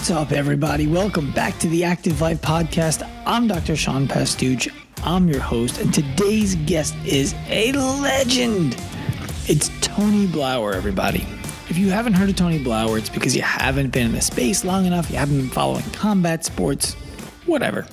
[0.00, 0.86] What's up, everybody?
[0.86, 3.06] Welcome back to the Active Life Podcast.
[3.26, 3.76] I'm Dr.
[3.76, 4.72] Sean Pastuch.
[5.04, 8.76] I'm your host, and today's guest is a legend.
[9.46, 11.26] It's Tony Blauer, everybody.
[11.68, 14.64] If you haven't heard of Tony Blauer, it's because you haven't been in the space
[14.64, 16.94] long enough, you haven't been following combat sports,
[17.44, 17.86] whatever.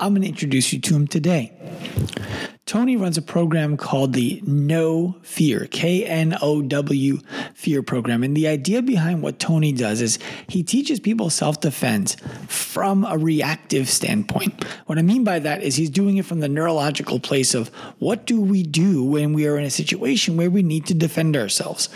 [0.00, 1.50] I'm going to introduce you to him today.
[2.66, 7.18] Tony runs a program called the No Fear, K N O W
[7.52, 8.22] Fear program.
[8.22, 10.18] And the idea behind what Tony does is
[10.48, 12.16] he teaches people self defense
[12.48, 14.64] from a reactive standpoint.
[14.86, 17.68] What I mean by that is he's doing it from the neurological place of
[17.98, 21.36] what do we do when we are in a situation where we need to defend
[21.36, 21.90] ourselves.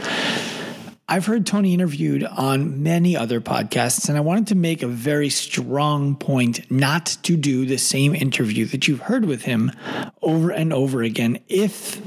[1.11, 5.31] I've heard Tony interviewed on many other podcasts, and I wanted to make a very
[5.31, 9.73] strong point not to do the same interview that you've heard with him
[10.21, 11.39] over and over again.
[11.49, 12.03] If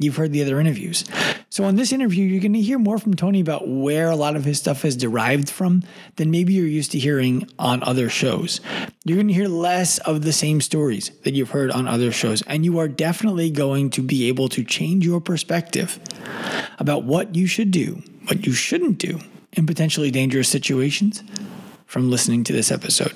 [0.00, 1.04] you've heard the other interviews.
[1.50, 4.36] So, on this interview, you're going to hear more from Tony about where a lot
[4.36, 5.82] of his stuff is derived from
[6.16, 8.60] than maybe you're used to hearing on other shows.
[9.04, 12.42] You're going to hear less of the same stories that you've heard on other shows,
[12.42, 15.98] and you are definitely going to be able to change your perspective
[16.78, 19.18] about what you should do, what you shouldn't do
[19.52, 21.22] in potentially dangerous situations
[21.86, 23.12] from listening to this episode.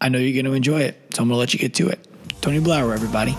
[0.00, 1.88] I know you're going to enjoy it, so I'm going to let you get to
[1.88, 2.06] it.
[2.42, 3.34] Tony Blauer, everybody.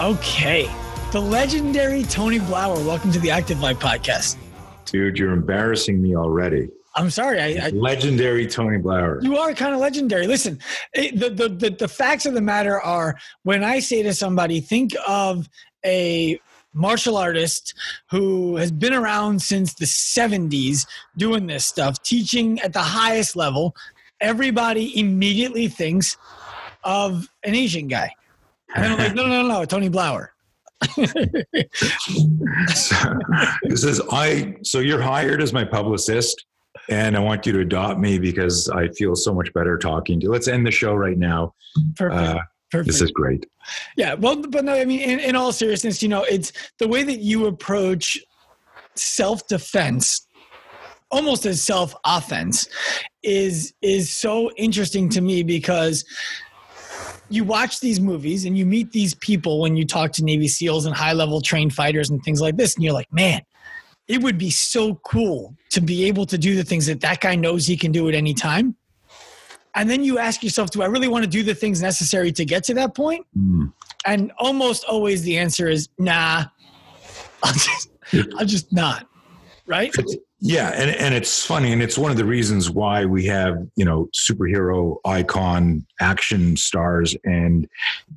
[0.00, 0.70] Okay.
[1.10, 2.86] The legendary Tony Blauer.
[2.86, 4.36] Welcome to the Active Life podcast.
[4.84, 6.68] Dude, you're embarrassing me already.
[6.94, 7.40] I'm sorry.
[7.40, 9.20] I, I, legendary Tony Blauer.
[9.24, 10.28] You are kind of legendary.
[10.28, 10.60] Listen,
[10.92, 14.60] it, the, the, the, the facts of the matter are when I say to somebody,
[14.60, 15.48] think of
[15.84, 16.38] a
[16.72, 17.74] martial artist
[18.08, 23.74] who has been around since the 70s doing this stuff, teaching at the highest level,
[24.20, 26.16] everybody immediately thinks
[26.84, 28.12] of an Asian guy.
[28.74, 30.28] And I'm like, no, no, no, no, Tony Blauer.
[32.74, 32.94] so,
[33.64, 34.54] this is I.
[34.62, 36.44] So you're hired as my publicist,
[36.88, 40.24] and I want you to adopt me because I feel so much better talking to
[40.24, 40.32] you.
[40.32, 41.54] Let's end the show right now.
[41.96, 42.20] Perfect.
[42.20, 42.38] Uh,
[42.70, 42.88] Perfect.
[42.88, 43.46] This is great.
[43.96, 44.14] Yeah.
[44.14, 47.18] Well, but no, I mean, in, in all seriousness, you know, it's the way that
[47.20, 48.18] you approach
[48.94, 50.26] self defense
[51.10, 52.68] almost as self offense
[53.22, 56.04] is is so interesting to me because
[57.28, 60.86] you watch these movies and you meet these people when you talk to Navy SEALs
[60.86, 63.42] and high level trained fighters and things like this, and you're like, man,
[64.08, 67.34] it would be so cool to be able to do the things that that guy
[67.34, 68.74] knows he can do at any time.
[69.74, 72.44] And then you ask yourself, do I really want to do the things necessary to
[72.44, 73.26] get to that point?
[73.38, 73.72] Mm.
[74.06, 76.46] And almost always the answer is, nah,
[77.42, 77.90] I'll just,
[78.38, 79.06] I'll just not.
[79.66, 79.94] Right?
[80.40, 83.84] Yeah, and and it's funny, and it's one of the reasons why we have you
[83.84, 87.68] know superhero icon action stars, and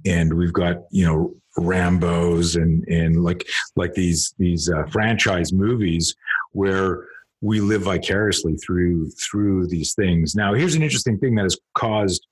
[0.05, 6.15] and we've got you know Rambo's and and like like these these uh, franchise movies
[6.51, 7.07] where
[7.41, 10.35] we live vicariously through through these things.
[10.35, 12.27] Now, here's an interesting thing that has caused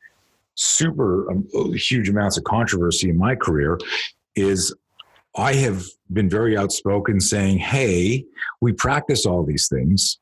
[0.54, 3.80] super um, huge amounts of controversy in my career
[4.36, 4.74] is
[5.36, 8.26] I have been very outspoken saying, hey,
[8.62, 10.20] we practice all these things.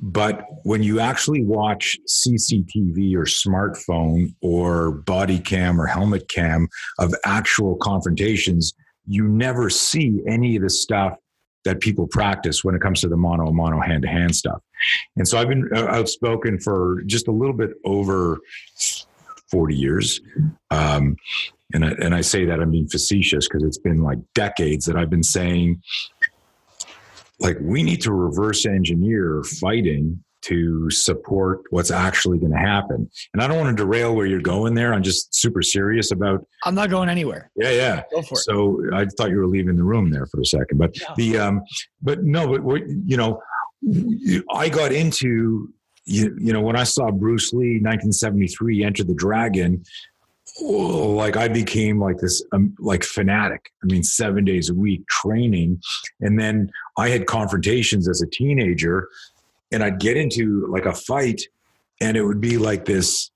[0.00, 7.12] But when you actually watch CCTV or smartphone or body cam or helmet cam of
[7.24, 8.72] actual confrontations,
[9.06, 11.14] you never see any of the stuff
[11.64, 14.60] that people practice when it comes to the mono mono hand to hand stuff.
[15.16, 18.38] And so I've been uh, outspoken for just a little bit over
[19.50, 20.20] 40 years.
[20.70, 21.16] Um,
[21.74, 24.96] and I, and I say that I'm being facetious because it's been like decades that
[24.96, 25.82] I've been saying,
[27.40, 33.08] like, we need to reverse engineer fighting to support what's actually going to happen.
[33.34, 34.94] And I don't want to derail where you're going there.
[34.94, 36.46] I'm just super serious about.
[36.64, 37.50] I'm not going anywhere.
[37.54, 38.02] Yeah, yeah.
[38.10, 38.38] Go for it.
[38.38, 41.14] So I thought you were leaving the room there for a second, but no.
[41.16, 41.62] the um,
[42.00, 43.42] but no, but what you know,
[44.52, 45.68] I got into
[46.04, 49.84] you, you know when I saw Bruce Lee 1973 enter the Dragon
[50.60, 53.70] like I became like this um, like fanatic.
[53.82, 55.80] I mean, seven days a week training,
[56.20, 59.08] and then I had confrontations as a teenager,
[59.72, 61.42] and I'd get into like a fight,
[62.00, 63.30] and it would be like this.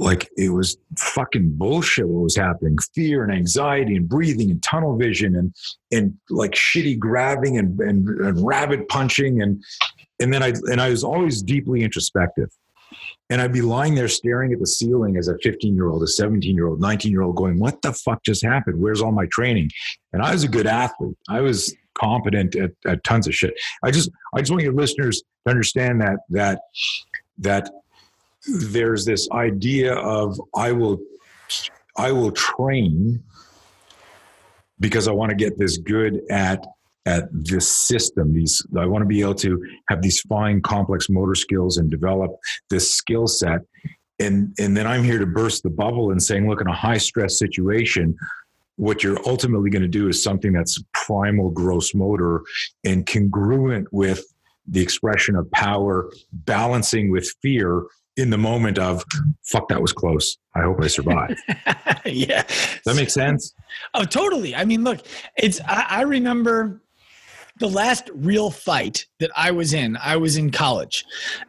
[0.00, 2.76] Like it was fucking bullshit what was happening.
[2.94, 5.52] Fear and anxiety and breathing and tunnel vision and
[5.90, 9.60] and like shitty grabbing and and, and rabbit punching and
[10.20, 12.50] and then I and I was always deeply introspective
[13.30, 16.06] and I'd be lying there staring at the ceiling as a 15 year old, a
[16.06, 18.80] 17 year old, 19 year old, going, What the fuck just happened?
[18.80, 19.70] Where's all my training?
[20.12, 21.16] And I was a good athlete.
[21.28, 23.54] I was competent at, at tons of shit.
[23.84, 26.60] I just I just want your listeners to understand that that
[27.38, 27.70] that
[28.46, 30.98] there's this idea of I will
[31.96, 33.22] I will train
[34.80, 36.64] because I want to get this good at
[37.08, 38.34] at this system.
[38.34, 42.32] These I want to be able to have these fine, complex motor skills and develop
[42.68, 43.60] this skill set.
[44.20, 46.98] And and then I'm here to burst the bubble and saying, look, in a high
[46.98, 48.14] stress situation,
[48.76, 52.42] what you're ultimately going to do is something that's primal gross motor
[52.84, 54.22] and congruent with
[54.66, 57.84] the expression of power, balancing with fear
[58.18, 59.04] in the moment of
[59.44, 61.38] fuck that was close i hope i survive
[62.04, 63.54] yeah does that makes sense
[63.94, 64.98] oh totally i mean look
[65.36, 66.82] it's I, I, remember
[67.58, 71.04] the last real fight that I was in, I was in college.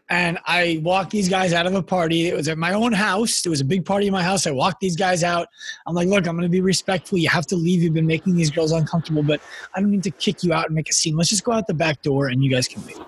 [0.09, 2.27] And I walked these guys out of a party.
[2.27, 3.45] It was at my own house.
[3.45, 4.47] It was a big party in my house.
[4.47, 5.47] I walked these guys out.
[5.85, 7.17] I'm like, look, I'm going to be respectful.
[7.17, 7.83] You have to leave.
[7.83, 9.39] You've been making these girls uncomfortable, but
[9.75, 11.15] I don't mean to kick you out and make a scene.
[11.15, 13.00] Let's just go out the back door and you guys can leave.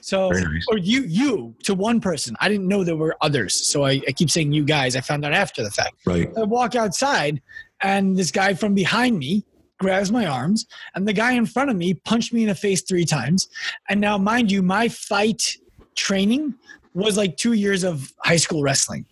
[0.00, 0.64] So, nice.
[0.68, 2.36] or you, you to one person.
[2.40, 3.54] I didn't know there were others.
[3.66, 4.94] So I, I keep saying you guys.
[4.94, 5.96] I found out after the fact.
[6.06, 6.30] Right.
[6.36, 7.42] I walk outside
[7.80, 9.44] and this guy from behind me
[9.78, 12.82] grabs my arms, and the guy in front of me punched me in the face
[12.82, 13.48] three times.
[13.88, 15.56] And now, mind you, my fight
[15.94, 16.54] training
[16.94, 19.04] was like two years of high school wrestling.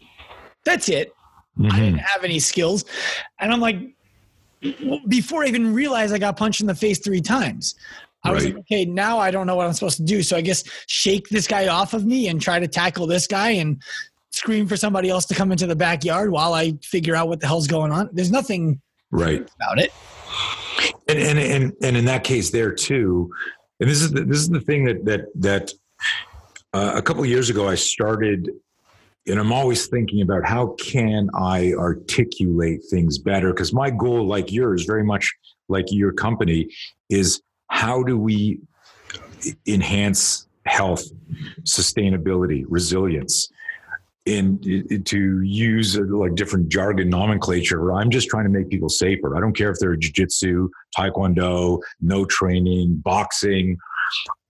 [0.64, 1.12] That's it.
[1.58, 1.72] Mm-hmm.
[1.72, 2.84] I didn't have any skills.
[3.38, 3.76] And I'm like,
[5.08, 7.74] before I even realized I got punched in the face three times,
[8.24, 8.34] I right.
[8.34, 10.22] was like, okay, now I don't know what I'm supposed to do.
[10.22, 13.50] So I guess shake this guy off of me and try to tackle this guy
[13.50, 13.82] and
[14.30, 17.48] scream for somebody else to come into the backyard while I figure out what the
[17.48, 18.08] hell's going on.
[18.12, 18.80] There's nothing
[19.10, 19.92] right about it.
[21.08, 23.30] And and and and in that case, there too,
[23.80, 25.72] and this is the, this is the thing that that that
[26.72, 28.50] uh, a couple years ago I started,
[29.26, 33.52] and I'm always thinking about how can I articulate things better?
[33.52, 35.30] Because my goal, like yours, very much
[35.68, 36.70] like your company,
[37.10, 38.60] is how do we
[39.66, 41.04] enhance health,
[41.64, 43.50] sustainability, resilience
[44.26, 44.60] in,
[44.90, 47.92] in, to use uh, like different jargon nomenclature.
[47.92, 49.36] I'm just trying to make people safer.
[49.36, 53.78] I don't care if they're jiu-jitsu, taekwondo, no training, boxing.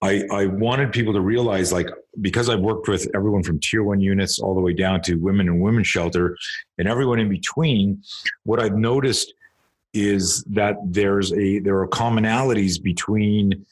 [0.03, 1.89] I, I wanted people to realize like
[2.21, 5.49] because I've worked with everyone from tier one units all the way down to women
[5.49, 6.37] and women's shelter
[6.79, 8.03] and everyone in between,
[8.45, 9.33] what I've noticed
[9.95, 13.65] is that there's a there are commonalities between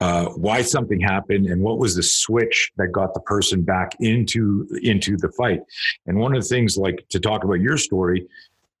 [0.00, 4.66] uh, why something happened and what was the switch that got the person back into
[4.82, 5.60] into the fight.
[6.06, 8.26] And one of the things like to talk about your story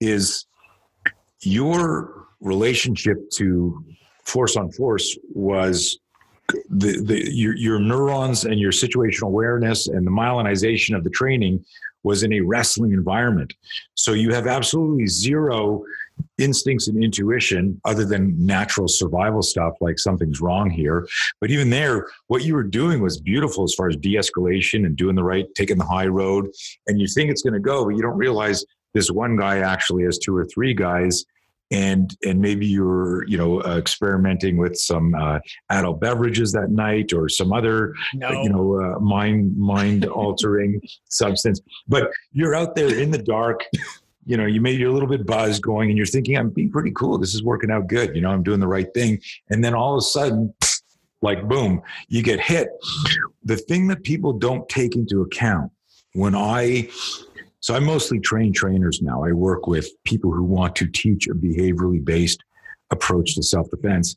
[0.00, 0.46] is
[1.42, 3.84] your relationship to
[4.24, 5.98] force on force was
[6.70, 11.64] the, the your, your neurons and your situational awareness and the myelinization of the training
[12.02, 13.52] was in a wrestling environment.
[13.94, 15.84] So you have absolutely zero
[16.38, 21.06] instincts and intuition other than natural survival stuff like something's wrong here.
[21.40, 25.16] But even there what you were doing was beautiful as far as de-escalation and doing
[25.16, 26.50] the right taking the high road.
[26.86, 28.64] And you think it's going to go but you don't realize
[28.94, 31.24] this one guy actually has two or three guys.
[31.72, 35.38] And and maybe you're you know uh, experimenting with some uh,
[35.70, 38.28] adult beverages that night or some other no.
[38.42, 41.60] you know uh, mind mind altering substance.
[41.86, 43.62] But you're out there in the dark
[44.26, 46.70] you know, you may be a little bit buzzed going and you're thinking, I'm being
[46.70, 47.18] pretty cool.
[47.18, 48.14] This is working out good.
[48.14, 49.20] You know, I'm doing the right thing.
[49.48, 50.54] And then all of a sudden,
[51.22, 52.68] like boom, you get hit.
[53.44, 55.70] The thing that people don't take into account
[56.14, 56.88] when I,
[57.60, 59.24] so I mostly train trainers now.
[59.24, 62.42] I work with people who want to teach a behaviorally based
[62.90, 64.16] approach to self defense.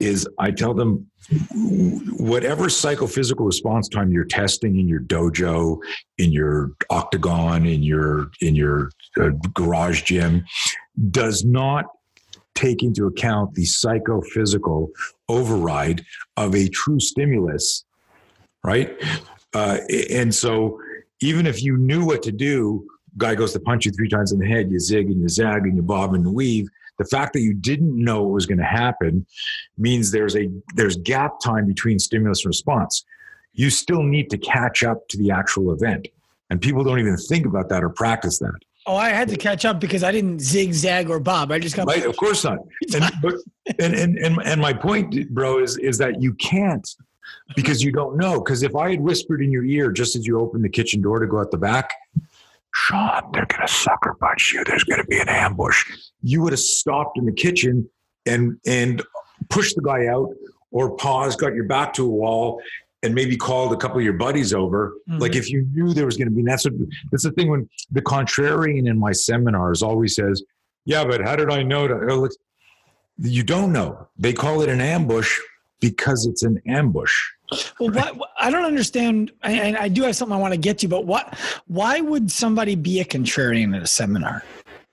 [0.00, 1.10] Is I tell them
[1.52, 5.78] whatever psychophysical response time you're testing in your dojo,
[6.18, 8.90] in your octagon, in your in your
[9.20, 10.44] uh, garage gym,
[11.10, 11.86] does not
[12.54, 14.88] take into account the psychophysical
[15.28, 16.04] override
[16.36, 17.84] of a true stimulus,
[18.64, 19.00] right?
[19.54, 19.78] Uh,
[20.10, 20.80] and so,
[21.20, 22.86] even if you knew what to do,
[23.16, 25.62] guy goes to punch you three times in the head, you zig and you zag
[25.64, 28.64] and you bob and weave the fact that you didn't know it was going to
[28.64, 29.26] happen
[29.76, 33.04] means there's a there's gap time between stimulus and response
[33.52, 36.08] you still need to catch up to the actual event
[36.50, 38.54] and people don't even think about that or practice that
[38.88, 41.52] Oh, I had to catch up because I didn't zigzag or bob.
[41.52, 42.06] I just got right.
[42.06, 42.60] Of course not.
[42.94, 43.34] And, but,
[43.78, 46.88] and, and and and my point, bro, is is that you can't
[47.54, 48.40] because you don't know.
[48.40, 51.18] Because if I had whispered in your ear just as you opened the kitchen door
[51.18, 51.92] to go out the back,
[52.74, 54.64] Sean, they're going to sucker punch you.
[54.64, 55.84] There's going to be an ambush.
[56.22, 57.88] You would have stopped in the kitchen
[58.26, 59.02] and and
[59.48, 60.30] pushed the guy out,
[60.70, 62.60] or paused, got your back to a wall,
[63.02, 64.94] and maybe called a couple of your buddies over.
[65.08, 65.18] Mm-hmm.
[65.18, 66.42] Like if you knew there was going to be.
[66.42, 66.74] That's what,
[67.10, 67.48] that's the thing.
[67.50, 70.42] When the contrarian in my seminars always says,
[70.84, 72.30] "Yeah, but how did I know to?"
[73.20, 74.06] You don't know.
[74.16, 75.38] They call it an ambush
[75.80, 77.12] because it's an ambush.
[77.80, 78.14] Well, right?
[78.14, 81.06] what, I don't understand, and I do have something I want to get to, but
[81.06, 81.36] what?
[81.66, 84.44] Why would somebody be a contrarian at a seminar?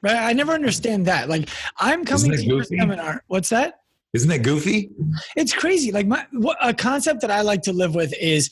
[0.06, 0.18] Right?
[0.18, 1.30] I never understand that.
[1.30, 3.24] Like, I'm coming to your seminar.
[3.26, 3.82] What's that?
[4.14, 4.92] Isn't that goofy?
[5.36, 5.92] It's crazy.
[5.92, 8.52] Like my what, a concept that I like to live with is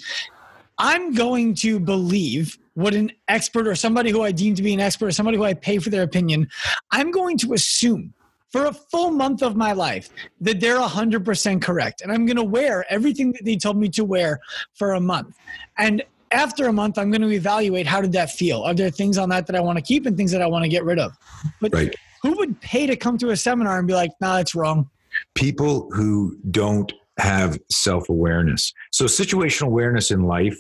[0.80, 4.80] I'm going to believe what an expert or somebody who I deem to be an
[4.80, 6.50] expert or somebody who I pay for their opinion,
[6.90, 8.16] I'm going to assume
[8.50, 10.10] for a full month of my life
[10.42, 12.02] that they're 100% correct.
[12.02, 14.40] And I'm going to wear everything that they told me to wear
[14.74, 15.38] for a month.
[15.78, 18.62] And after a month, I'm going to evaluate how did that feel?
[18.64, 20.64] Are there things on that that I want to keep and things that I want
[20.64, 21.16] to get rid of?
[21.62, 21.96] But right.
[22.22, 24.90] who would pay to come to a seminar and be like, nah, it's wrong?
[25.36, 28.74] People who don't have self awareness.
[28.92, 30.58] So, situational awareness in life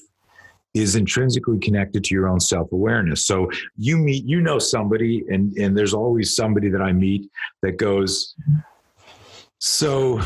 [0.74, 5.77] is intrinsically connected to your own self-awareness so you meet you know somebody and and
[5.77, 7.30] there's always somebody that i meet
[7.62, 8.36] that goes
[9.60, 10.20] so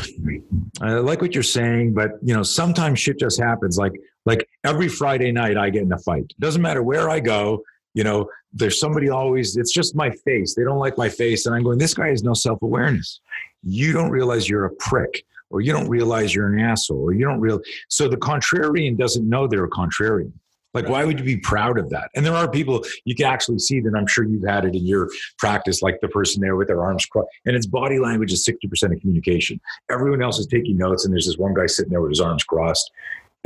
[0.80, 3.92] i like what you're saying but you know sometimes shit just happens like
[4.28, 7.62] like every friday night i get in a fight doesn't matter where i go
[7.94, 11.54] you know there's somebody always it's just my face they don't like my face and
[11.54, 13.20] i'm going this guy has no self-awareness
[13.62, 17.24] you don't realize you're a prick or you don't realize you're an asshole, or you
[17.24, 17.60] don't real.
[17.88, 20.32] So the contrarian doesn't know they're a contrarian.
[20.74, 22.10] Like, why would you be proud of that?
[22.14, 24.86] And there are people you can actually see that I'm sure you've had it in
[24.86, 25.08] your
[25.38, 27.30] practice, like the person there with their arms crossed.
[27.46, 29.60] And it's body language is 60% of communication.
[29.90, 32.44] Everyone else is taking notes, and there's this one guy sitting there with his arms
[32.44, 32.90] crossed.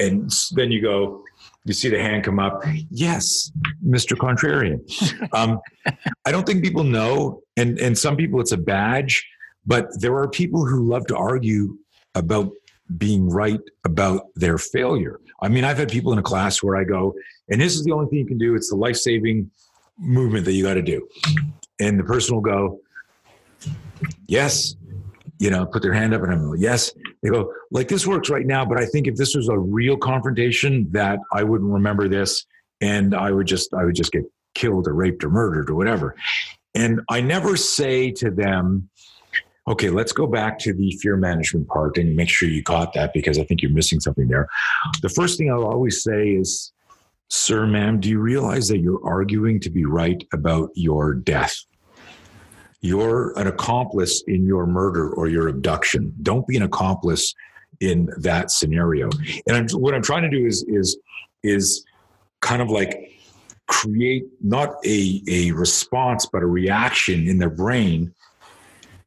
[0.02, 1.23] And then you go,
[1.64, 2.62] you see the hand come up.
[2.90, 3.50] Yes,
[3.87, 4.16] Mr.
[4.16, 4.80] Contrarian.
[5.35, 5.61] Um,
[6.26, 9.26] I don't think people know, and, and some people it's a badge,
[9.64, 11.78] but there are people who love to argue
[12.14, 12.50] about
[12.99, 15.21] being right about their failure.
[15.40, 17.14] I mean, I've had people in a class where I go,
[17.49, 18.54] and this is the only thing you can do.
[18.54, 19.50] It's the life saving
[19.99, 21.09] movement that you got to do.
[21.80, 22.80] And the person will go,
[24.26, 24.75] yes,
[25.38, 26.92] you know, put their hand up and I'm like, yes.
[27.23, 29.97] They go, like this works right now, but I think if this was a real
[29.97, 32.45] confrontation, that I wouldn't remember this
[32.81, 34.25] and I would just, I would just get
[34.55, 36.17] killed or raped or murdered or whatever.
[36.75, 38.88] And I never say to them,
[39.69, 43.12] Okay, let's go back to the fear management part and make sure you got that
[43.12, 44.49] because I think you're missing something there.
[45.02, 46.73] The first thing I'll always say is,
[47.29, 51.55] Sir, ma'am, do you realize that you're arguing to be right about your death?
[52.83, 56.12] You're an accomplice in your murder or your abduction.
[56.23, 57.35] Don't be an accomplice
[57.81, 59.09] in that scenario.
[59.47, 60.99] And I'm, what I'm trying to do is is
[61.43, 61.85] is
[62.41, 63.12] kind of like
[63.69, 68.12] create not a a response but a reaction in their brain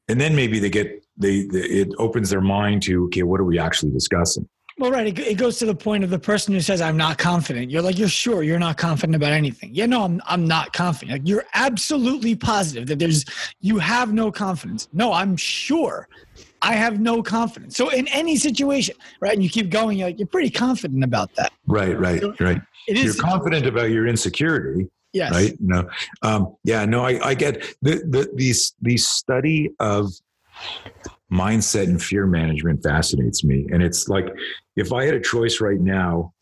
[0.08, 3.44] and then maybe they get they, they, it opens their mind to okay what are
[3.44, 6.62] we actually discussing well right it, it goes to the point of the person who
[6.62, 10.04] says i'm not confident you're like you're sure you're not confident about anything yeah no
[10.04, 13.26] i'm, I'm not confident like, you're absolutely positive that there's
[13.60, 16.08] you have no confidence no i'm sure
[16.62, 17.78] I have no confidence.
[17.78, 21.36] So in any situation, right, and you keep going, you're like you're pretty confident about
[21.36, 21.52] that.
[21.68, 22.60] Right, right, so right.
[22.88, 23.04] It is.
[23.04, 25.32] You're confident about your insecurity, Yes.
[25.32, 25.54] Right.
[25.62, 25.90] No.
[26.24, 26.84] Um, yeah.
[26.84, 27.06] No.
[27.06, 30.12] I, I get the, the these the study of
[31.32, 34.28] mindset and fear management fascinates me, and it's like
[34.76, 36.34] if I had a choice right now.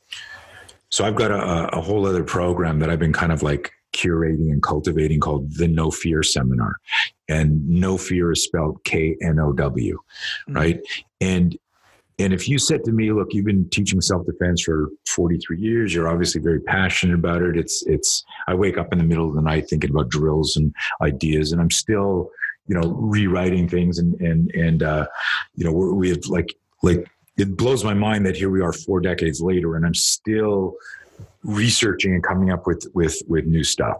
[0.89, 4.51] So I've got a, a whole other program that I've been kind of like curating
[4.51, 6.75] and cultivating called the No Fear Seminar,
[7.27, 10.55] and No Fear is spelled K N O W, mm-hmm.
[10.55, 10.79] right?
[11.19, 11.57] And
[12.19, 16.07] and if you said to me, look, you've been teaching self-defense for 43 years, you're
[16.07, 17.57] obviously very passionate about it.
[17.57, 20.73] It's, it's, I wake up in the middle of the night thinking about drills and
[21.01, 22.29] ideas and I'm still,
[22.67, 25.05] you know, rewriting things and, and, and, uh,
[25.55, 28.99] you know, we have like, like, it blows my mind that here we are four
[28.99, 30.75] decades later and I'm still
[31.43, 33.97] researching and coming up with, with, with new stuff.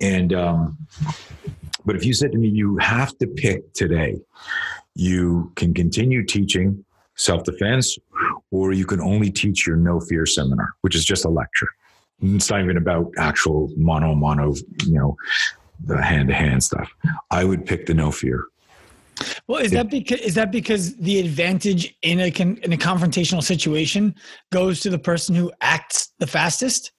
[0.00, 0.78] And, um,
[1.84, 4.16] but if you said to me, you have to pick today,
[4.94, 6.84] you can continue teaching
[7.16, 7.98] self defense,
[8.50, 11.68] or you can only teach your no fear seminar, which is just a lecture.
[12.20, 14.54] It's not even about actual mono mono,
[14.84, 15.16] you know,
[15.86, 16.90] the hand to hand stuff.
[17.30, 18.46] I would pick the no fear.
[19.46, 24.14] Well, is that because is that because the advantage in a in a confrontational situation
[24.50, 26.92] goes to the person who acts the fastest?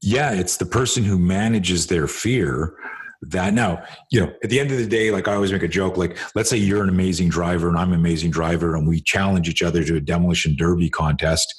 [0.00, 2.74] Yeah, it's the person who manages their fear
[3.22, 5.68] that now you know at the end of the day like i always make a
[5.68, 9.00] joke like let's say you're an amazing driver and i'm an amazing driver and we
[9.00, 11.54] challenge each other to a demolition derby contest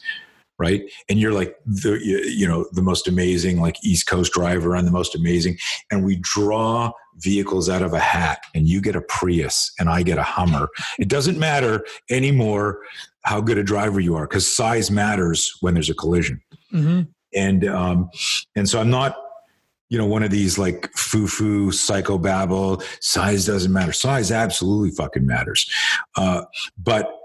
[0.63, 4.87] right and you're like the you know the most amazing like east coast driver and
[4.87, 5.57] the most amazing
[5.91, 10.01] and we draw vehicles out of a hat and you get a prius and i
[10.01, 12.79] get a hummer it doesn't matter anymore
[13.23, 16.41] how good a driver you are because size matters when there's a collision
[16.73, 17.01] mm-hmm.
[17.35, 18.09] and um
[18.55, 19.17] and so i'm not
[19.89, 23.91] you know, one of these like foo-foo psychobabble, size doesn't matter.
[23.91, 25.71] Size absolutely fucking matters.
[26.15, 26.45] Uh,
[26.81, 27.19] but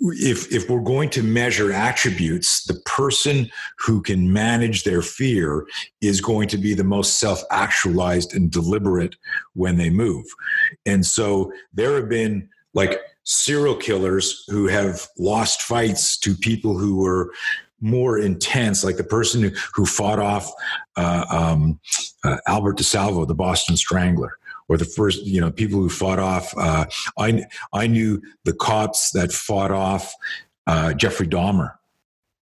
[0.00, 5.66] if if we're going to measure attributes, the person who can manage their fear
[6.00, 9.16] is going to be the most self-actualized and deliberate
[9.54, 10.24] when they move.
[10.84, 16.96] And so there have been like serial killers who have lost fights to people who
[16.96, 17.32] were
[17.80, 20.50] more intense, like the person who, who fought off
[20.96, 21.78] uh, um,
[22.24, 26.52] uh, Albert DeSalvo, the Boston Strangler, or the first, you know, people who fought off.
[26.56, 26.86] Uh,
[27.18, 30.14] I I knew the cops that fought off
[30.66, 31.74] uh, Jeffrey Dahmer.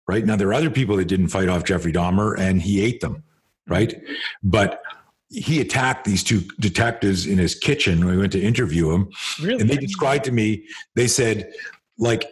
[0.09, 3.00] Right now, there are other people that didn't fight off Jeffrey Dahmer, and he ate
[3.00, 3.23] them.
[3.69, 4.02] Right,
[4.43, 4.83] but
[5.31, 9.09] he attacked these two detectives in his kitchen when we went to interview him.
[9.41, 9.61] Really?
[9.61, 11.50] And they described to me, they said,
[11.97, 12.25] like,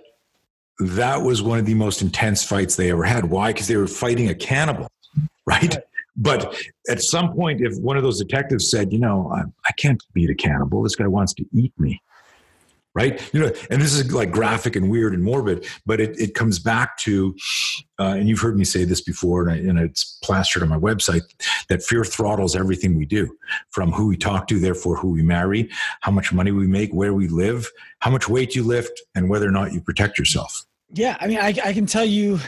[0.81, 3.27] that was one of the most intense fights they ever had.
[3.31, 3.53] Why?
[3.53, 4.89] Because they were fighting a cannibal,
[5.47, 5.79] right?
[6.17, 6.57] But
[6.89, 10.31] at some point, if one of those detectives said, you know, I, I can't beat
[10.31, 12.03] a cannibal, this guy wants to eat me,
[12.95, 13.23] right?
[13.33, 16.59] You know and this is like graphic and weird and morbid but it, it comes
[16.59, 17.35] back to
[17.99, 20.79] uh, and you've heard me say this before and, I, and, it's plastered on my
[20.79, 21.23] website
[21.69, 23.37] that fear throttles everything we do
[23.71, 27.15] from who we talk to therefore who we marry how much money we make where
[27.15, 30.65] we live how much weight you lift and whether or not you protect yourself.
[30.93, 32.41] Yeah i mean i, I can tell you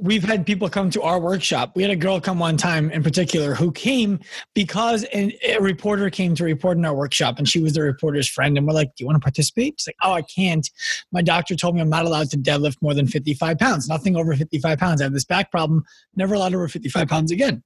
[0.00, 1.72] we've had people come to our workshop.
[1.74, 4.18] We had a girl come one time in particular who came
[4.54, 8.56] because a reporter came to report in our workshop and she was the reporter's friend.
[8.56, 9.74] And we're like, Do you want to participate?
[9.78, 10.68] She's like, Oh, I can't.
[11.12, 14.34] My doctor told me I'm not allowed to deadlift more than 55 pounds, nothing over
[14.34, 15.00] 55 pounds.
[15.00, 15.84] I have this back problem,
[16.16, 17.62] never allowed over 55 pounds again.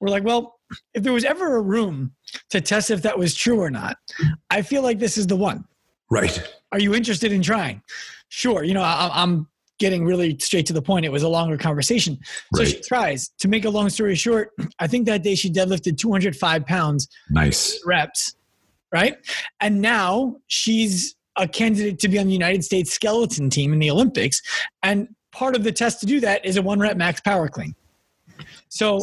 [0.00, 0.58] We're like, Well,
[0.94, 2.12] if there was ever a room
[2.50, 3.96] to test if that was true or not,
[4.50, 5.64] I feel like this is the one.
[6.10, 6.42] Right.
[6.72, 7.82] Are you interested in trying?
[8.28, 8.62] Sure.
[8.62, 9.48] You know, I, I'm
[9.80, 11.04] getting really straight to the point.
[11.04, 12.18] It was a longer conversation.
[12.54, 12.68] So right.
[12.68, 13.30] she tries.
[13.40, 17.08] To make a long story short, I think that day she deadlifted 205 pounds.
[17.30, 17.82] Nice.
[17.84, 18.36] Reps.
[18.92, 19.16] Right.
[19.60, 23.90] And now she's a candidate to be on the United States skeleton team in the
[23.90, 24.42] Olympics.
[24.82, 27.74] And part of the test to do that is a one rep max power clean.
[28.68, 29.00] So,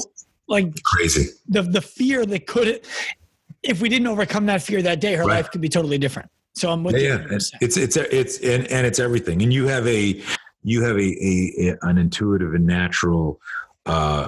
[0.48, 1.32] like, crazy.
[1.50, 2.86] The, the fear that could,
[3.64, 5.38] if we didn't overcome that fear that day, her right.
[5.38, 6.30] life could be totally different.
[6.58, 7.08] So I'm with yeah, you.
[7.08, 9.44] Yeah, it's it's it's and, and it's everything.
[9.44, 10.22] And you have a
[10.68, 13.40] you have a, a, a an intuitive and natural
[13.86, 14.28] uh,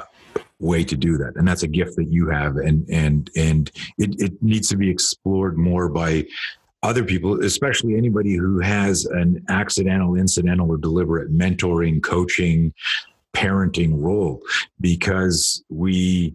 [0.59, 4.21] way to do that, and that's a gift that you have, and and and it,
[4.21, 6.25] it needs to be explored more by
[6.81, 12.73] other people, especially anybody who has an accidental, incidental, or deliberate mentoring, coaching,
[13.33, 14.41] parenting role,
[14.79, 16.33] because we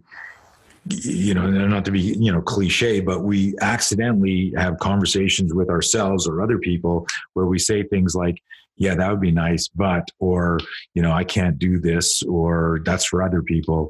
[0.87, 6.27] you know, not to be, you know, cliche, but we accidentally have conversations with ourselves
[6.27, 8.39] or other people where we say things like,
[8.77, 10.59] yeah, that would be nice, but, or,
[10.93, 13.89] you know, I can't do this, or that's for other people.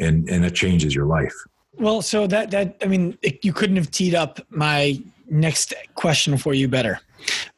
[0.00, 1.34] And, and it changes your life.
[1.78, 6.36] Well, so that, that, I mean, it, you couldn't have teed up my next question
[6.36, 7.00] for you better.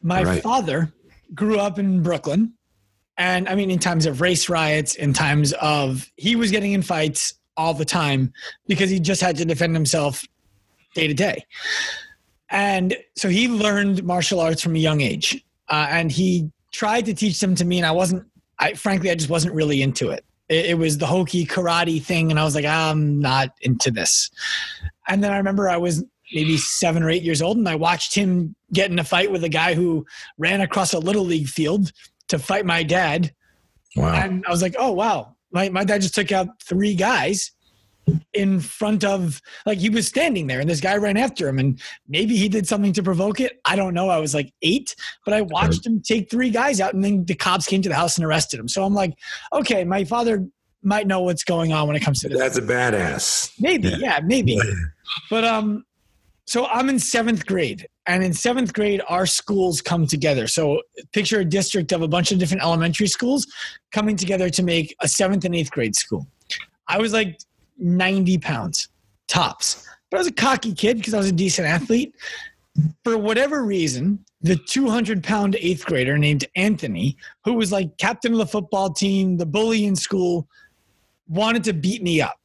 [0.01, 0.43] My right.
[0.43, 0.93] father
[1.33, 2.53] grew up in Brooklyn.
[3.17, 6.83] And I mean, in times of race riots, in times of, he was getting in
[6.83, 8.31] fights all the time
[8.67, 10.23] because he just had to defend himself
[10.93, 11.43] day to day.
[12.49, 15.43] And so he learned martial arts from a young age.
[15.67, 18.23] Uh, and he tried to teach them to me, and I wasn't.
[18.59, 20.23] I frankly, I just wasn't really into it.
[20.47, 24.29] It, it was the hokey karate thing, and I was like, I'm not into this.
[25.07, 28.13] And then I remember I was maybe seven or eight years old, and I watched
[28.13, 30.05] him get in a fight with a guy who
[30.37, 31.91] ran across a little league field
[32.27, 33.33] to fight my dad.
[33.95, 34.13] Wow.
[34.13, 37.51] And I was like, oh wow, my my dad just took out three guys
[38.33, 41.81] in front of like he was standing there and this guy ran after him and
[42.07, 43.59] maybe he did something to provoke it.
[43.65, 44.09] I don't know.
[44.09, 47.35] I was like eight but i watched him take three guys out and then the
[47.35, 48.67] cops came to the house and arrested him.
[48.67, 49.13] So i'm like
[49.53, 50.45] okay my father
[50.83, 52.37] might know what's going on when it comes to this.
[52.37, 53.53] That's a badass.
[53.59, 54.59] Maybe yeah, yeah maybe.
[55.29, 55.83] But um
[56.45, 60.47] so i'm in seventh grade and in seventh grade our schools come together.
[60.47, 63.47] So picture a district of a bunch of different elementary schools
[63.91, 66.27] coming together to make a seventh and eighth grade school.
[66.87, 67.39] I was like
[67.77, 68.89] 90 pounds
[69.27, 69.87] tops.
[70.09, 72.15] But I was a cocky kid because I was a decent athlete.
[73.03, 78.37] For whatever reason, the 200 pound eighth grader named Anthony, who was like captain of
[78.37, 80.47] the football team, the bully in school,
[81.27, 82.39] wanted to beat me up.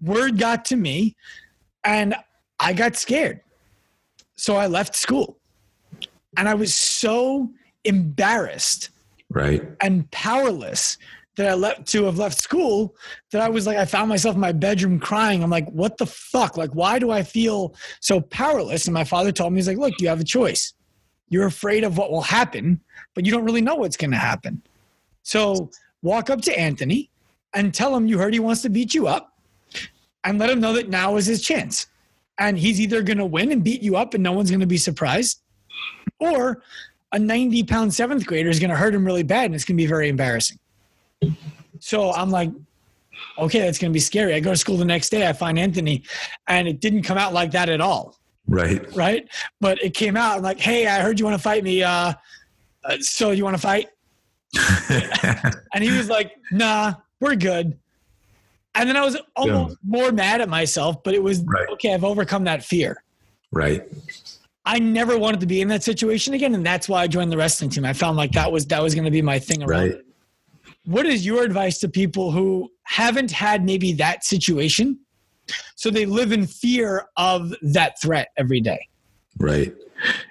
[0.00, 1.16] Word got to me,
[1.84, 2.14] and
[2.58, 3.40] I got scared.
[4.36, 5.38] So I left school.
[6.36, 7.50] And I was so
[7.84, 8.90] embarrassed
[9.30, 10.98] right and powerless
[11.36, 12.94] that I left to have left school
[13.32, 15.42] that I was like, I found myself in my bedroom crying.
[15.42, 16.56] I'm like, what the fuck?
[16.56, 18.86] Like, why do I feel so powerless?
[18.86, 20.74] And my father told me, he's like, look, you have a choice.
[21.28, 22.80] You're afraid of what will happen,
[23.14, 24.62] but you don't really know what's going to happen.
[25.22, 25.70] So
[26.02, 27.10] walk up to Anthony
[27.54, 29.36] and tell him you heard he wants to beat you up
[30.22, 31.86] and let him know that now is his chance.
[32.38, 34.66] And he's either going to win and beat you up and no one's going to
[34.66, 35.40] be surprised,
[36.18, 36.62] or
[37.12, 39.76] a 90 pound seventh grader is going to hurt him really bad and it's going
[39.76, 40.58] to be very embarrassing.
[41.80, 42.50] So I'm like,
[43.38, 44.34] okay, that's going to be scary.
[44.34, 46.02] I go to school the next day, I find Anthony,
[46.48, 48.16] and it didn't come out like that at all.
[48.46, 48.94] Right.
[48.94, 49.28] Right.
[49.60, 51.82] But it came out I'm like, hey, I heard you want to fight me.
[51.82, 52.12] Uh,
[52.84, 53.88] uh so you want to fight?
[55.74, 57.78] and he was like, nah, we're good.
[58.74, 59.98] And then I was almost yeah.
[59.98, 61.68] more mad at myself, but it was right.
[61.70, 63.02] okay, I've overcome that fear.
[63.52, 63.84] Right.
[64.66, 67.36] I never wanted to be in that situation again, and that's why I joined the
[67.36, 67.84] wrestling team.
[67.84, 69.90] I found like that was that was going to be my thing around.
[69.90, 70.03] Right.
[70.84, 74.98] What is your advice to people who haven't had maybe that situation,
[75.76, 78.88] so they live in fear of that threat every day?
[79.38, 79.74] Right.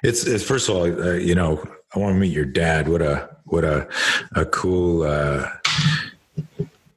[0.04, 1.64] It's, it's first of all, uh, you know,
[1.96, 2.88] I want to meet your dad.
[2.88, 3.88] What a what a
[4.36, 5.04] a cool.
[5.04, 5.48] Uh,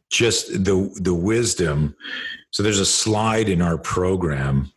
[0.09, 1.95] just the the wisdom.
[2.51, 4.73] So there's a slide in our program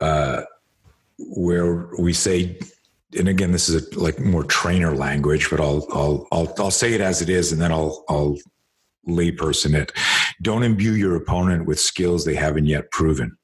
[0.00, 0.42] uh,
[1.18, 2.58] where we say,
[3.18, 6.94] and again, this is a, like more trainer language, but I'll I'll I'll I'll say
[6.94, 8.36] it as it is, and then I'll I'll
[9.08, 9.92] layperson it.
[10.42, 13.36] Don't imbue your opponent with skills they haven't yet proven.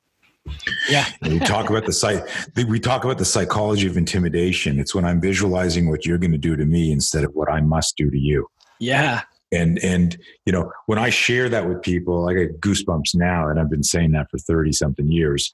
[0.88, 1.06] Yeah.
[1.22, 2.22] we talk about the site.
[2.56, 4.78] We talk about the psychology of intimidation.
[4.80, 7.60] It's when I'm visualizing what you're going to do to me instead of what I
[7.60, 8.46] must do to you.
[8.78, 13.48] Yeah and and you know when i share that with people i get goosebumps now
[13.48, 15.52] and i've been saying that for 30 something years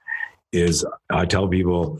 [0.52, 1.98] is i tell people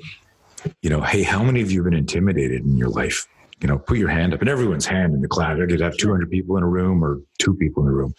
[0.83, 3.27] you know hey how many of you have been intimidated in your life?
[3.61, 5.61] You know put your hand up and everyone's hand in the cloud.
[5.63, 8.15] I could have 200 people in a room or two people in a room.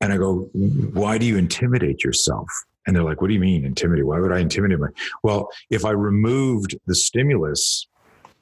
[0.00, 0.48] And i go
[0.92, 2.48] why do you intimidate yourself?
[2.86, 4.06] And they're like what do you mean intimidate?
[4.06, 4.88] Why would i intimidate my
[5.22, 7.86] well if i removed the stimulus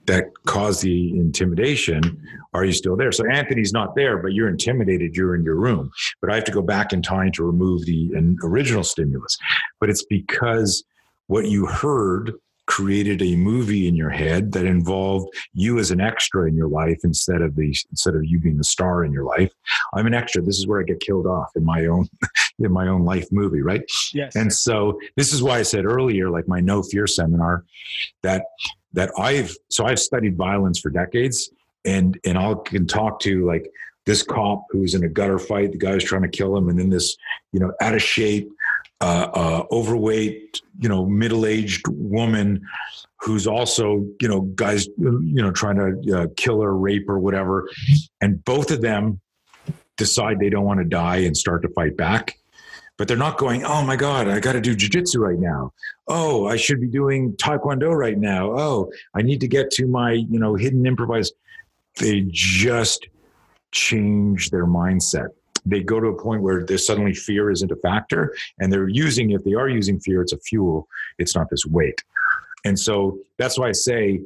[0.06, 2.20] that caused the intimidation
[2.52, 3.12] are you still there?
[3.12, 5.90] So anthony's not there but you're intimidated you're in your room.
[6.20, 8.10] But i have to go back in time to remove the
[8.42, 9.38] original stimulus.
[9.80, 10.84] But it's because
[11.28, 12.32] what you heard
[12.72, 17.00] created a movie in your head that involved you as an extra in your life
[17.04, 19.52] instead of the instead of you being the star in your life.
[19.92, 20.40] I'm an extra.
[20.40, 22.08] This is where i get killed off in my own
[22.58, 23.82] in my own life movie right?
[24.14, 24.36] Yes.
[24.36, 27.64] And so this is why i said earlier like my no fear seminar
[28.22, 28.44] that
[28.94, 31.50] that I've so I've studied violence for decades,
[31.84, 33.70] and and I can talk to like
[34.04, 36.78] this cop who's in a gutter fight, the guy who's trying to kill him, and
[36.78, 37.16] then this
[37.52, 38.50] you know out of shape,
[39.02, 42.62] uh, uh, overweight, you know middle aged woman
[43.20, 47.68] who's also you know guys you know trying to uh, kill her, rape or whatever,
[48.20, 49.20] and both of them
[49.96, 52.36] decide they don't want to die and start to fight back
[52.98, 55.72] but they're not going, oh my God, I got to do jujitsu right now.
[56.06, 58.52] Oh, I should be doing taekwondo right now.
[58.52, 61.32] Oh, I need to get to my, you know, hidden improvise.
[61.98, 63.08] They just
[63.72, 65.30] change their mindset.
[65.64, 69.30] They go to a point where there's suddenly fear isn't a factor, and they're using,
[69.30, 70.88] if they are using fear, it's a fuel.
[71.18, 72.02] It's not this weight.
[72.64, 74.22] And so that's why I say,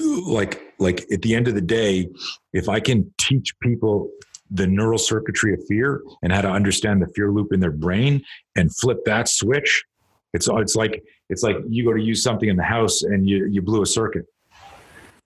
[0.00, 2.08] like, like at the end of the day,
[2.52, 4.10] if I can teach people
[4.50, 8.22] the neural circuitry of fear and how to understand the fear loop in their brain
[8.56, 9.84] and flip that switch.
[10.32, 13.46] It's it's like it's like you go to use something in the house and you
[13.46, 14.26] you blew a circuit.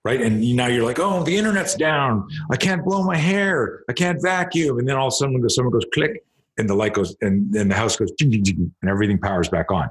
[0.03, 0.21] Right.
[0.21, 2.27] And now you're like, oh, the internet's down.
[2.51, 3.83] I can't blow my hair.
[3.89, 4.77] I can't vacuum.
[4.79, 6.25] And then all of a sudden someone goes click
[6.57, 9.89] and the light goes and then the house goes and everything powers back on.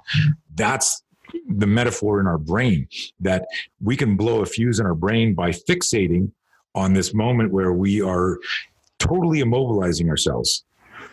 [0.55, 1.03] That's
[1.49, 2.89] the metaphor in our brain
[3.21, 3.47] that
[3.83, 6.31] we can blow a fuse in our brain by fixating
[6.75, 8.39] on this moment where we are
[8.99, 10.65] totally immobilizing ourselves.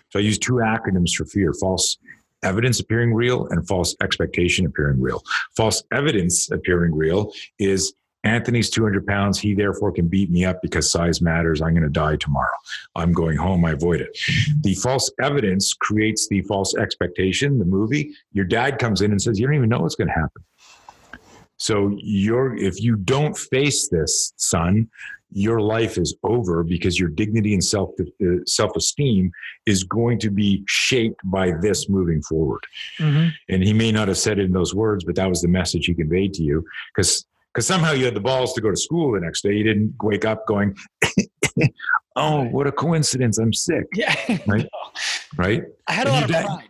[0.10, 1.98] So I use two acronyms for fear false
[2.44, 5.22] evidence appearing real and false expectation appearing real.
[5.56, 9.40] False evidence appearing real is Anthony's 200 pounds.
[9.40, 11.62] He therefore can beat me up because size matters.
[11.62, 12.48] I'm going to die tomorrow.
[12.96, 13.64] I'm going home.
[13.64, 14.18] I avoid it.
[14.62, 18.14] The false evidence creates the false expectation, the movie.
[18.34, 20.44] Your dad comes in and says, You don't even know what's going to happen.
[21.58, 24.90] So you're if you don't face this, son,
[25.32, 29.32] your life is over because your dignity and self uh, self esteem
[29.66, 32.66] is going to be shaped by this moving forward.
[32.98, 33.30] Mm-hmm.
[33.50, 35.86] And he may not have said it in those words, but that was the message
[35.86, 39.12] he conveyed to you because because somehow you had the balls to go to school
[39.14, 39.54] the next day.
[39.54, 40.76] You didn't wake up going,
[42.16, 43.38] "Oh, what a coincidence!
[43.38, 44.16] I'm sick." Yeah,
[44.48, 44.68] right,
[45.38, 45.64] right.
[45.88, 46.70] I had a lot of dad, pride.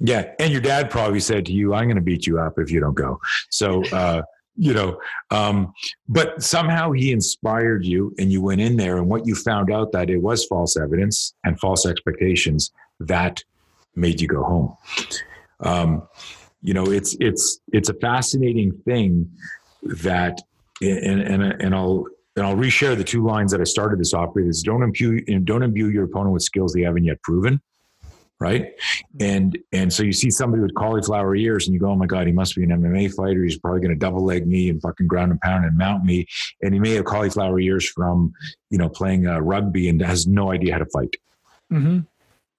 [0.00, 2.70] Yeah, and your dad probably said to you, "I'm going to beat you up if
[2.70, 3.18] you don't go."
[3.50, 4.22] So, uh,
[4.56, 4.98] you know,
[5.30, 5.72] um,
[6.08, 9.92] but somehow he inspired you, and you went in there, and what you found out
[9.92, 13.42] that it was false evidence and false expectations that
[13.96, 14.76] made you go home.
[15.60, 16.08] Um,
[16.62, 19.28] you know, it's it's it's a fascinating thing
[19.82, 20.40] that,
[20.80, 24.34] and and and I'll and I'll reshare the two lines that I started this off
[24.34, 27.60] with: is don't imbue don't imbue your opponent with skills they haven't yet proven
[28.42, 28.72] right?
[29.20, 32.26] And and so you see somebody with cauliflower ears, and you go, "Oh my God,
[32.26, 33.44] he must be an MMA fighter.
[33.44, 36.26] He's probably going to double leg me and fucking ground and pound and mount me."
[36.60, 38.32] And he may have cauliflower ears from
[38.70, 41.14] you know playing uh, rugby and has no idea how to fight.
[41.72, 42.00] Mm-hmm.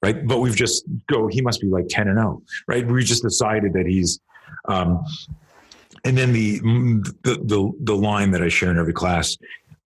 [0.01, 1.27] Right, but we've just go.
[1.27, 2.87] He must be like ten and zero, oh, right?
[2.87, 4.21] We just decided that he's
[4.69, 5.03] um,
[6.03, 6.59] and then the,
[7.23, 9.37] the the the line that I share in every class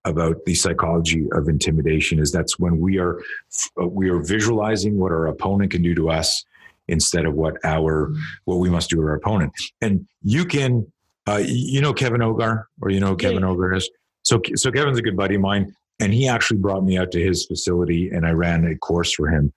[0.06, 3.22] about the psychology of intimidation is that's when we are
[3.78, 6.44] we are visualizing what our opponent can do to us
[6.88, 8.12] instead of what our
[8.46, 9.52] what we must do to our opponent.
[9.82, 10.92] And you can
[11.28, 13.50] uh, you know Kevin Ogar or you know Kevin yeah.
[13.50, 13.90] Ogar is
[14.24, 17.24] so so Kevin's a good buddy of mine and he actually brought me out to
[17.24, 19.52] his facility and I ran a course for him.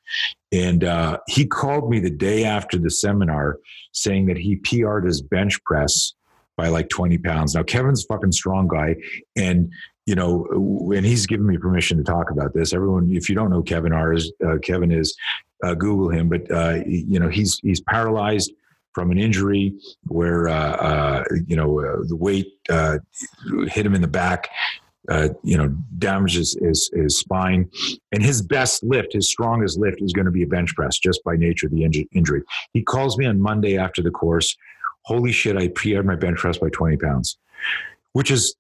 [0.52, 3.58] And uh, he called me the day after the seminar
[3.92, 6.14] saying that he PR'd his bench press
[6.60, 7.54] by like 20 pounds.
[7.54, 8.96] Now, Kevin's a fucking strong guy.
[9.34, 9.72] And,
[10.04, 10.46] you know,
[10.94, 12.74] and he's given me permission to talk about this.
[12.74, 15.16] Everyone, if you don't know Kevin Ogar is, uh, Kevin is,
[15.64, 18.52] uh, Google him, but, uh, you know, he's, he's paralyzed
[18.92, 19.72] from an injury
[20.08, 24.48] where, uh, uh, you know, the weight hit him in the back
[25.08, 25.68] uh, you know,
[25.98, 27.68] damages his, his spine.
[28.12, 31.24] And his best lift, his strongest lift, is going to be a bench press just
[31.24, 32.42] by nature of the inj- injury.
[32.74, 34.56] He calls me on Monday after the course.
[35.02, 37.38] Holy shit, I pre my bench press by 20 pounds,
[38.12, 38.54] which is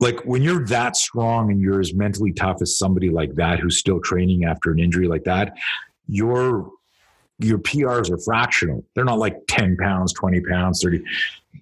[0.00, 3.78] like when you're that strong and you're as mentally tough as somebody like that who's
[3.78, 5.54] still training after an injury like that,
[6.06, 6.70] your
[7.38, 8.84] your PRs are fractional.
[8.94, 11.02] They're not like 10 pounds, 20 pounds, 30.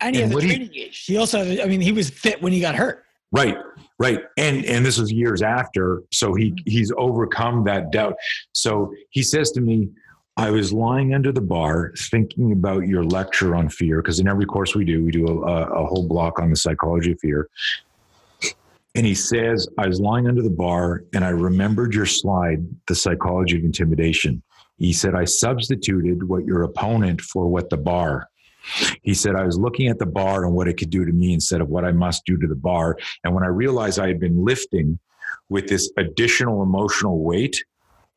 [0.01, 1.05] And he has a training he, age.
[1.05, 3.05] He also, I mean, he was fit when he got hurt.
[3.33, 3.57] Right,
[3.99, 6.71] right, and and this was years after, so he mm-hmm.
[6.71, 8.15] he's overcome that doubt.
[8.53, 9.89] So he says to me,
[10.37, 14.47] "I was lying under the bar thinking about your lecture on fear because in every
[14.47, 17.49] course we do, we do a, a whole block on the psychology of fear."
[18.97, 22.95] And he says, "I was lying under the bar and I remembered your slide, the
[22.95, 24.43] psychology of intimidation."
[24.77, 28.29] He said, "I substituted what your opponent for what the bar."
[29.03, 31.35] He said, I was looking at the bar and what it could do to me
[31.35, 32.97] instead of what I must do to the bar.
[33.23, 34.99] And when I realized I had been lifting
[35.49, 37.63] with this additional emotional weight,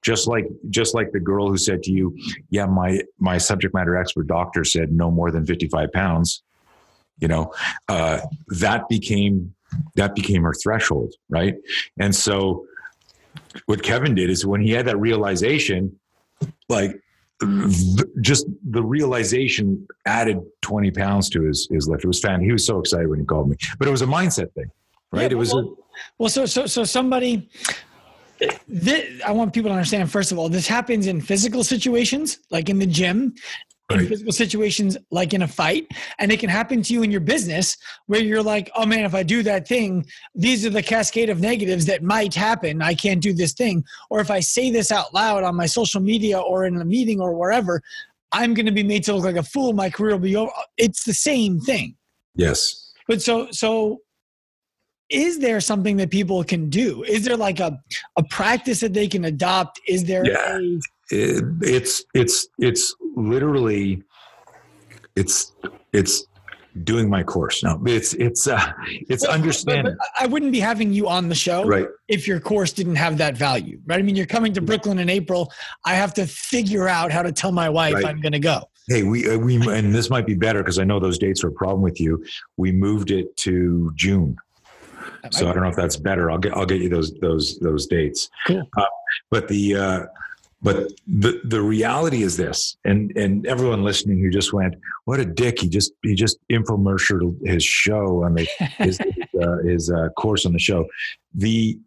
[0.04, 2.16] just like just like the girl who said to you,
[2.50, 6.44] "Yeah, my my subject matter expert doctor said no more than fifty five pounds,"
[7.20, 7.54] you know,
[7.88, 8.22] uh,
[8.60, 9.54] that became
[9.96, 11.56] that became her threshold, right?
[12.00, 12.66] And so,
[13.66, 16.00] what Kevin did is when he had that realization,
[16.70, 16.92] like
[18.22, 22.04] just the realization added 20 pounds to his his lift.
[22.04, 22.42] It was fan.
[22.42, 24.72] He was so excited when he called me, but it was a mindset thing,
[25.12, 25.24] right?
[25.24, 25.54] Yeah, it was.
[25.54, 27.50] Well, a, well, so so so somebody.
[28.68, 30.12] This, I want people to understand.
[30.12, 33.34] First of all, this happens in physical situations, like in the gym,
[33.90, 35.88] in physical situations like in a fight
[36.20, 39.16] and it can happen to you in your business where you're like oh man if
[39.16, 42.82] i do that thing these are the cascade of negatives that might happen.
[42.82, 43.84] I can't do this thing.
[44.10, 47.22] Or if i say this out loud on my social media or in a meeting
[47.22, 47.82] or wherever
[48.34, 49.74] i'm going to be made to look like a fool.
[49.74, 51.96] My career will be over it's the same thing.
[52.36, 52.92] Yes.
[53.08, 54.02] But so so
[55.10, 57.04] is there something that people can do?
[57.04, 57.80] Is there like a,
[58.18, 59.80] a practice that they can adopt?
[59.88, 60.58] Is there yeah.
[60.58, 64.04] a it, it's it's it's literally
[65.16, 65.54] it's
[65.94, 66.26] it's
[66.84, 67.64] doing my course.
[67.64, 68.72] No it's it's uh
[69.10, 71.88] it's well, understanding but, but i wouldn't be having you on the show right.
[72.08, 74.00] if your course didn't have that value right?
[74.00, 75.52] I mean you're coming to brooklyn in april.
[75.86, 78.06] I have to figure out how to tell my wife right.
[78.06, 78.70] i'm going to go.
[78.90, 81.50] Hey we uh, we and this might be better because i know those dates are
[81.50, 82.24] a problem with you.
[82.58, 84.36] We moved it to june
[85.32, 87.88] so i don't know if that's better i'll get i'll get you those those those
[87.88, 88.64] dates cool.
[88.78, 88.86] Uh,
[89.30, 90.06] but the uh
[90.62, 95.26] but the the reality is this, and and everyone listening who just went, "What a
[95.26, 98.48] dick!" He just he just infomercialed his show on the
[98.80, 99.00] his
[99.42, 100.88] uh, his uh, course on the show.
[101.36, 101.80] The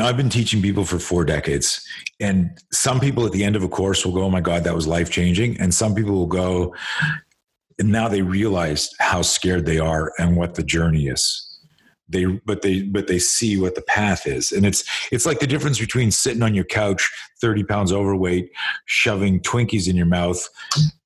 [0.00, 1.86] I've been teaching people for four decades,
[2.18, 4.74] and some people at the end of a course will go, "Oh my God, that
[4.74, 6.74] was life changing," and some people will go,
[7.78, 11.44] and now they realize how scared they are and what the journey is.
[12.08, 14.50] They but they but they see what the path is.
[14.50, 17.10] And it's it's like the difference between sitting on your couch
[17.40, 18.50] 30 pounds overweight
[18.86, 20.48] shoving twinkies in your mouth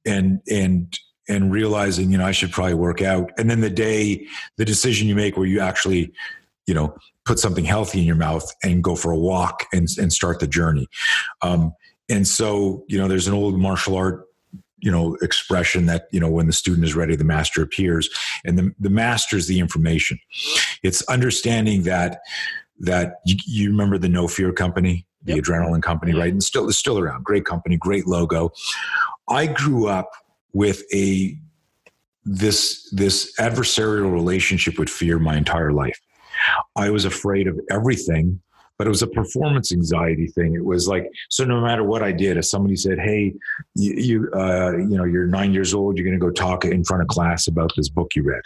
[0.07, 0.97] and and
[1.29, 3.33] and realizing you know i should probably work out.
[3.37, 4.27] And then the day
[4.59, 6.13] the decision you make where you actually
[6.67, 10.13] you know put something healthy in your mouth and go for a walk and and
[10.13, 10.87] start the journey.
[11.43, 11.73] Um,
[12.09, 14.27] and so you know there's an old martial art
[14.83, 18.11] you know expression that you know when the student is ready the master appears.
[18.45, 20.19] And the, the master is the information.
[20.83, 22.21] It's understanding that
[22.81, 25.45] that you, you remember the no fear company the yep.
[25.45, 26.33] adrenaline company right?
[26.33, 27.25] And still is still around.
[27.25, 28.51] Great company great logo.
[29.29, 30.11] I grew up
[30.53, 31.39] with a
[32.25, 36.01] this this adversarial relationship with fear my entire life.
[36.77, 38.41] I was afraid of everything
[38.79, 40.55] but it was a performance anxiety thing.
[40.55, 43.35] It was like, so no matter what I did, if somebody said, Hey,
[43.75, 46.85] you, you, uh, you know, you're nine years old, you're going to go talk in
[46.85, 48.43] front of class about this book you read.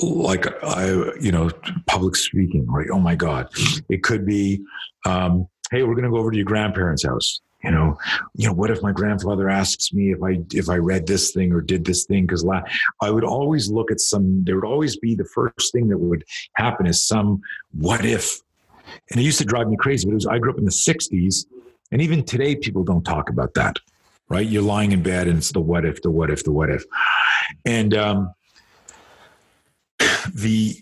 [0.00, 0.88] Like I,
[1.20, 1.50] you know,
[1.86, 2.88] public speaking, right?
[2.92, 3.48] Oh my God.
[3.88, 4.62] It could be,
[5.04, 7.40] um, Hey, we're going to go over to your grandparents' house.
[7.64, 7.98] you know
[8.34, 11.52] you know what if my grandfather asks me if i if i read this thing
[11.52, 12.62] or did this thing because la-
[13.00, 16.22] i would always look at some there would always be the first thing that would
[16.54, 17.40] happen is some
[17.72, 18.40] what if
[19.10, 20.70] and it used to drive me crazy but it was i grew up in the
[20.70, 21.46] 60s
[21.92, 23.76] and even today people don't talk about that
[24.28, 26.70] right you're lying in bed and it's the what if the what if the what
[26.70, 26.84] if
[27.64, 28.32] and um
[30.34, 30.76] the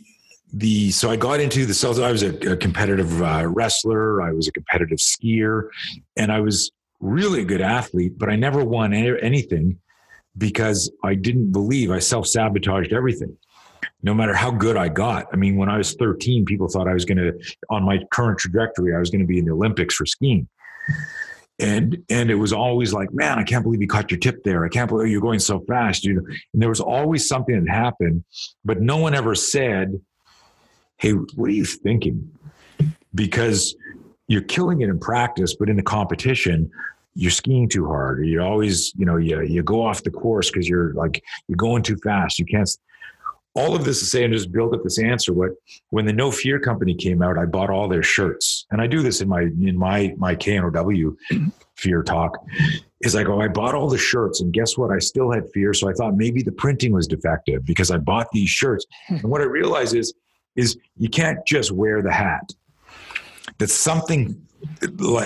[0.54, 1.98] the so I got into the cells.
[1.98, 4.22] I was a, a competitive uh, wrestler.
[4.22, 5.68] I was a competitive skier,
[6.16, 8.16] and I was really a good athlete.
[8.16, 9.78] But I never won any, anything
[10.38, 11.90] because I didn't believe.
[11.90, 13.36] I self sabotaged everything.
[14.04, 15.26] No matter how good I got.
[15.32, 17.32] I mean, when I was 13, people thought I was going to,
[17.70, 20.46] on my current trajectory, I was going to be in the Olympics for skiing.
[21.58, 24.64] And and it was always like, man, I can't believe you caught your tip there.
[24.64, 26.04] I can't believe you're going so fast.
[26.04, 28.24] You know, and there was always something that happened,
[28.64, 30.00] but no one ever said,
[30.98, 32.30] hey, what are you thinking?
[33.14, 33.76] Because
[34.26, 36.70] you're killing it in practice, but in the competition,
[37.14, 40.50] you're skiing too hard, or you always, you know, you, you go off the course
[40.50, 42.38] because you're like you're going too fast.
[42.38, 42.68] You can't.
[43.56, 45.32] All of this is saying just build up this answer.
[45.32, 45.50] What
[45.90, 49.02] when the No Fear company came out, I bought all their shirts, and I do
[49.02, 51.16] this in my in my my KNOW
[51.76, 52.36] fear talk.
[53.00, 54.90] Is I go, I bought all the shirts, and guess what?
[54.90, 58.28] I still had fear, so I thought maybe the printing was defective because I bought
[58.32, 58.86] these shirts.
[59.08, 59.16] Hmm.
[59.16, 60.14] And what I realized is
[60.56, 62.52] is you can't just wear the hat.
[63.58, 64.40] That something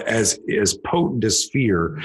[0.07, 2.01] as as potent as fear,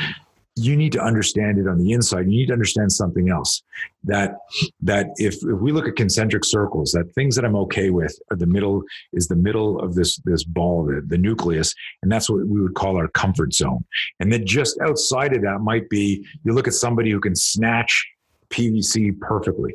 [0.56, 2.22] you need to understand it on the inside.
[2.22, 3.63] You need to understand something else.
[4.04, 4.38] That
[4.82, 8.38] that if, if we look at concentric circles, that things that I'm okay with are
[8.38, 12.46] the middle is the middle of this this ball, the, the nucleus, and that's what
[12.48, 13.84] we would call our comfort zone.
[14.20, 18.08] And then just outside of that might be you look at somebody who can snatch
[18.50, 19.74] PVC perfectly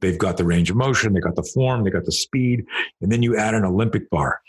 [0.00, 2.64] They've got the range of motion, they've got the form, they've got the speed,
[3.00, 4.40] and then you add an Olympic bar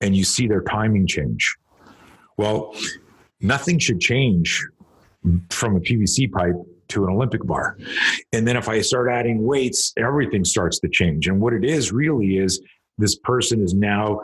[0.00, 1.56] and you see their timing change.
[2.36, 2.74] Well,
[3.40, 4.64] nothing should change
[5.50, 6.54] from a PVC pipe
[6.88, 7.76] to an Olympic bar.
[8.32, 11.28] And then if I start adding weights, everything starts to change.
[11.28, 12.60] And what it is really is
[12.96, 14.20] this person is now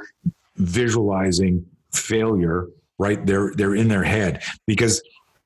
[0.57, 3.25] visualizing failure, right?
[3.27, 5.03] They're they're in their head because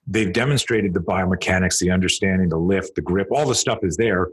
[0.07, 4.29] they've demonstrated the biomechanics, the understanding, the lift, the grip, all the stuff is there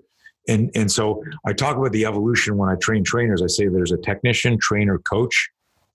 [0.47, 3.41] and and so I talk about the evolution when I train trainers.
[3.41, 5.49] I say there's a technician, trainer, coach,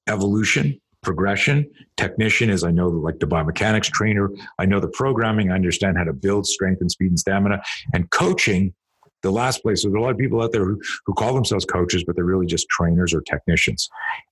[0.08, 1.68] evolution, progression.
[1.96, 4.30] Technician is I know like the biomechanics trainer.
[4.58, 5.50] I know the programming.
[5.50, 7.62] I understand how to build strength and speed and stamina.
[7.94, 8.74] And coaching,
[9.22, 9.82] the last place.
[9.82, 12.46] There's a lot of people out there who, who call themselves coaches, but they're really
[12.46, 13.88] just trainers or technicians.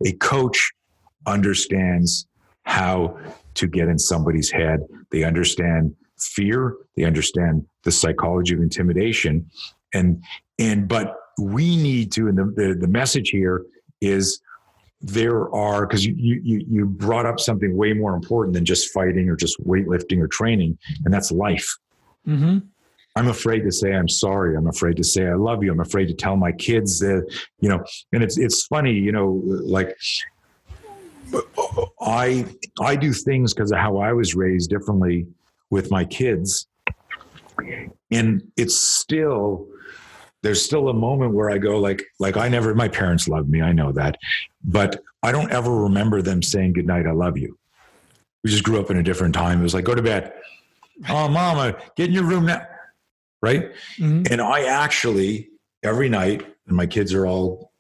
[0.06, 0.72] A coach
[1.26, 2.26] understands
[2.62, 3.18] how
[3.54, 4.80] to get in somebody's head.
[5.10, 6.76] They understand fear.
[6.96, 9.48] They understand the psychology of intimidation
[9.94, 10.22] and
[10.58, 13.64] and but we need to and the the, the message here
[14.00, 14.40] is
[15.00, 19.28] there are because you, you you brought up something way more important than just fighting
[19.28, 21.68] or just weightlifting or training and that's life.
[22.26, 22.58] Mm-hmm.
[23.16, 24.56] i'm afraid to say i'm sorry.
[24.56, 25.70] I'm afraid to say i love you.
[25.70, 27.26] I'm afraid to tell my kids that
[27.60, 27.82] you know
[28.12, 29.96] and it's it's funny you know like
[32.00, 32.46] i
[32.80, 35.26] i do things because of how i was raised differently
[35.70, 36.66] with my kids
[38.10, 39.66] and it's still
[40.42, 43.62] there's still a moment where I go like like I never my parents loved me
[43.62, 44.16] I know that
[44.64, 47.58] but I don't ever remember them saying goodnight I love you.
[48.44, 49.60] We just grew up in a different time.
[49.60, 50.32] It was like go to bed.
[51.08, 52.66] Oh mama get in your room now
[53.40, 53.72] right?
[53.98, 54.32] Mm-hmm.
[54.32, 55.50] and I actually
[55.82, 57.72] every night and my kids are all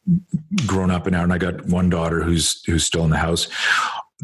[0.66, 3.48] grown up and out and I got one daughter who's who's still in the house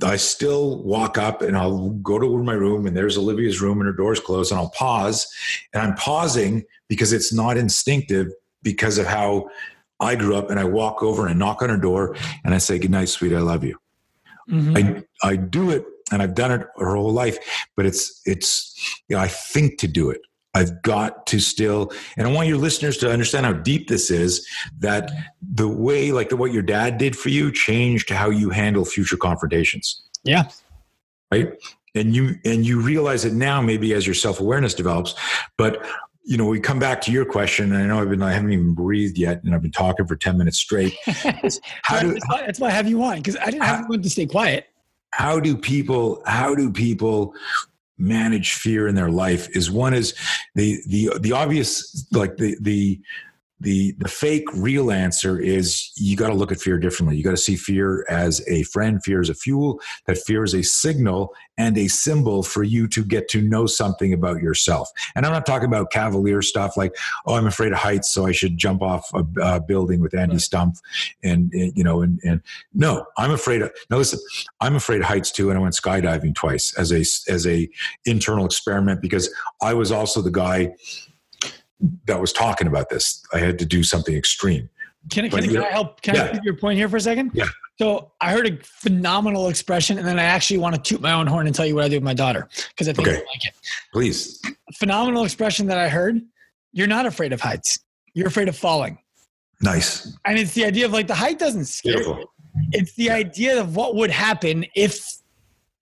[0.02, 3.86] I still walk up and I'll go to my room and there's Olivia's room and
[3.86, 5.26] her door's closed and I'll pause
[5.72, 9.48] and I'm pausing because it's not instinctive because of how
[10.00, 12.78] I grew up and I walk over and knock on her door and I say,
[12.78, 13.78] Good night, sweet, I love you.
[14.50, 14.76] Mm-hmm.
[14.76, 17.38] I, I do it and I've done it her whole life,
[17.76, 20.20] but it's, it's, you know, I think to do it.
[20.54, 24.46] I've got to still, and I want your listeners to understand how deep this is
[24.78, 25.10] that
[25.42, 29.16] the way, like the, what your dad did for you, changed how you handle future
[29.16, 30.02] confrontations.
[30.22, 30.44] Yeah.
[31.32, 31.52] Right.
[31.96, 35.14] And you, and you realize it now, maybe as your self awareness develops.
[35.56, 35.84] But,
[36.24, 37.72] you know, we come back to your question.
[37.72, 40.16] And I know I've been, I haven't even breathed yet, and I've been talking for
[40.16, 40.94] 10 minutes straight.
[41.82, 44.10] How do, that's, why, that's why I have you on because I didn't have to
[44.10, 44.66] stay quiet.
[45.10, 47.34] How do people, how do people
[47.98, 50.14] manage fear in their life is one is
[50.54, 53.00] the the the obvious like the the
[53.64, 57.16] the the fake real answer is you got to look at fear differently.
[57.16, 60.54] You got to see fear as a friend, fear as a fuel, that fear is
[60.54, 64.90] a signal and a symbol for you to get to know something about yourself.
[65.14, 66.94] And I'm not talking about cavalier stuff like,
[67.26, 70.36] oh, I'm afraid of heights, so I should jump off a, a building with Andy
[70.36, 70.80] Stumpf,
[71.22, 72.42] and, and, you know, and and
[72.74, 73.72] no, I'm afraid of.
[73.90, 74.20] Now listen,
[74.60, 77.00] I'm afraid of heights too, and I went skydiving twice as a
[77.32, 77.68] as a
[78.04, 80.74] internal experiment because I was also the guy
[82.06, 83.22] that was talking about this.
[83.32, 84.68] I had to do something extreme.
[85.10, 86.00] Can, can, can I help?
[86.00, 86.32] Can yeah.
[86.32, 87.32] I your point here for a second?
[87.34, 87.46] Yeah.
[87.78, 91.26] So I heard a phenomenal expression, and then I actually want to toot my own
[91.26, 93.16] horn and tell you what I do with my daughter because I think okay.
[93.18, 93.54] like it.
[93.92, 94.40] Please.
[94.74, 96.20] Phenomenal expression that I heard.
[96.72, 97.78] You're not afraid of heights.
[98.14, 98.98] You're afraid of falling.
[99.60, 100.16] Nice.
[100.24, 102.18] And it's the idea of like the height doesn't scare Beautiful.
[102.18, 102.28] you.
[102.72, 105.04] It's the idea of what would happen if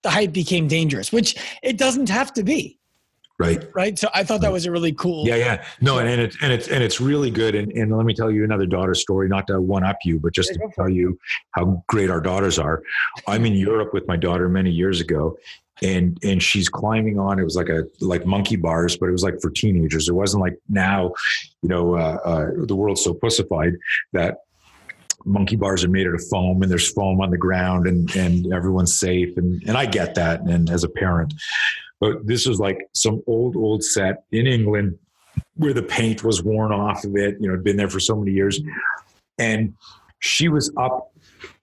[0.02, 2.78] the height became dangerous, which it doesn't have to be.
[3.42, 3.70] Right.
[3.74, 3.98] Right.
[3.98, 5.26] So I thought that was a really cool.
[5.26, 5.64] Yeah, yeah.
[5.80, 7.54] No, and, and it's and it's and it's really good.
[7.54, 10.32] And, and let me tell you another daughter story, not to one up you, but
[10.32, 11.18] just to tell you
[11.52, 12.82] how great our daughters are.
[13.26, 15.36] I'm in Europe with my daughter many years ago,
[15.82, 19.22] and and she's climbing on it was like a like monkey bars but it was
[19.22, 21.12] like for teenagers it wasn't like now
[21.62, 23.72] you know uh, uh, the world's so pussified
[24.12, 24.38] that
[25.24, 28.52] monkey bars are made out of foam and there's foam on the ground and and
[28.52, 31.34] everyone's safe and and I get that and as a parent
[32.02, 34.98] but this was like some old, old set in England
[35.54, 37.36] where the paint was worn off of it.
[37.38, 38.60] You know, it'd been there for so many years.
[39.38, 39.74] And
[40.18, 41.12] she was up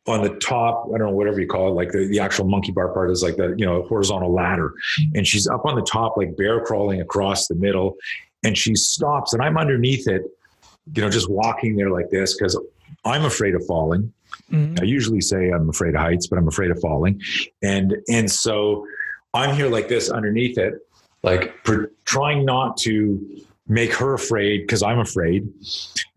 [0.07, 2.71] on the top, I don't know, whatever you call it, like the, the actual monkey
[2.71, 4.71] bar part is like the, you know, horizontal ladder.
[5.13, 7.97] And she's up on the top, like bear crawling across the middle.
[8.41, 10.21] And she stops and I'm underneath it,
[10.93, 12.57] you know, just walking there like this because
[13.03, 14.13] I'm afraid of falling.
[14.49, 14.75] Mm-hmm.
[14.79, 17.21] I usually say I'm afraid of heights, but I'm afraid of falling.
[17.61, 18.85] And and so
[19.33, 20.73] I'm here like this underneath it,
[21.23, 21.53] like
[22.05, 25.47] trying not to make her afraid because I'm afraid.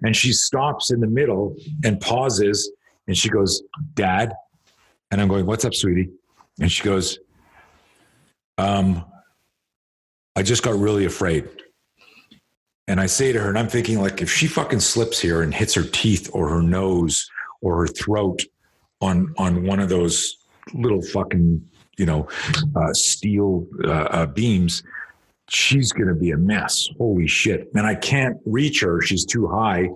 [0.02, 1.54] And she stops in the middle
[1.84, 2.72] and pauses
[3.06, 3.62] and she goes,
[3.94, 4.32] Dad.
[5.10, 6.10] And I'm going, What's up, sweetie?
[6.60, 7.18] And she goes,
[8.58, 9.04] Um,
[10.34, 11.48] I just got really afraid.
[12.88, 15.54] And I say to her, and I'm thinking, like, if she fucking slips here and
[15.54, 18.42] hits her teeth or her nose or her throat
[19.00, 20.36] on on one of those
[20.74, 21.68] little fucking
[21.98, 22.28] you know,
[22.74, 24.82] uh, steel uh, uh, beams,
[25.48, 26.88] she's going to be a mess.
[26.98, 27.70] Holy shit.
[27.74, 29.00] And I can't reach her.
[29.02, 29.88] She's too high.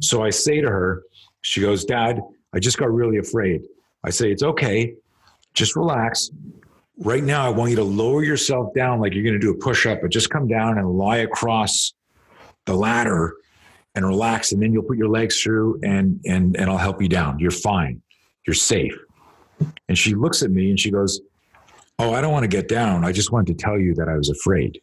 [0.00, 1.02] So I say to her,
[1.42, 2.20] she goes, Dad,
[2.54, 3.62] I just got really afraid.
[4.04, 4.94] I say, It's okay.
[5.54, 6.30] Just relax.
[6.98, 9.58] Right now, I want you to lower yourself down like you're going to do a
[9.58, 11.94] push up, but just come down and lie across
[12.64, 13.34] the ladder
[13.94, 14.52] and relax.
[14.52, 17.38] And then you'll put your legs through and, and, and I'll help you down.
[17.38, 18.00] You're fine.
[18.46, 18.96] You're safe.
[19.88, 21.20] And she looks at me and she goes,
[21.98, 23.04] Oh, I don't want to get down.
[23.04, 24.80] I just wanted to tell you that I was afraid.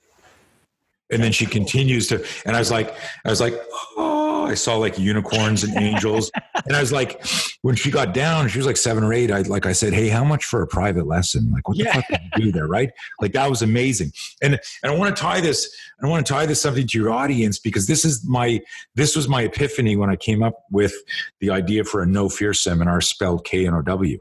[1.11, 2.95] And then she continues to, and I was like,
[3.25, 3.59] I was like,
[3.97, 6.31] oh, I saw like unicorns and angels.
[6.65, 7.23] and I was like,
[7.61, 9.31] when she got down, she was like seven or eight.
[9.31, 11.51] I like, I said, Hey, how much for a private lesson?
[11.51, 11.93] Like, what the yeah.
[11.93, 12.67] fuck did you do there?
[12.67, 12.89] Right.
[13.19, 14.13] Like that was amazing.
[14.41, 17.11] And, and I want to tie this, I want to tie this something to your
[17.11, 18.61] audience because this is my,
[18.95, 20.93] this was my epiphany when I came up with
[21.41, 24.17] the idea for a no fear seminar spelled K N O W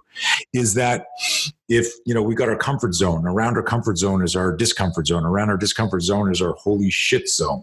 [0.52, 1.06] is that
[1.68, 5.06] if you know we got our comfort zone around our comfort zone is our discomfort
[5.06, 7.62] zone around our discomfort zone is our holy shit zone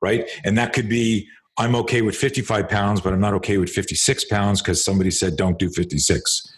[0.00, 1.28] right and that could be
[1.58, 5.36] i'm okay with 55 pounds but i'm not okay with 56 pounds because somebody said
[5.36, 6.54] don't do 56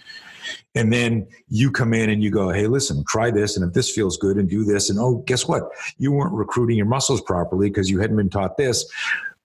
[0.75, 3.91] and then you come in and you go hey listen try this and if this
[3.91, 4.91] feels good and do this.
[4.91, 5.71] And oh guess what?
[5.99, 8.91] You weren't recruiting your muscles properly because you hadn't been taught this.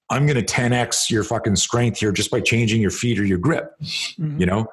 [0.09, 3.39] I'm going to 10x your fucking strength here just by changing your feet or your
[3.39, 4.39] grip mm-hmm.
[4.39, 4.67] you know?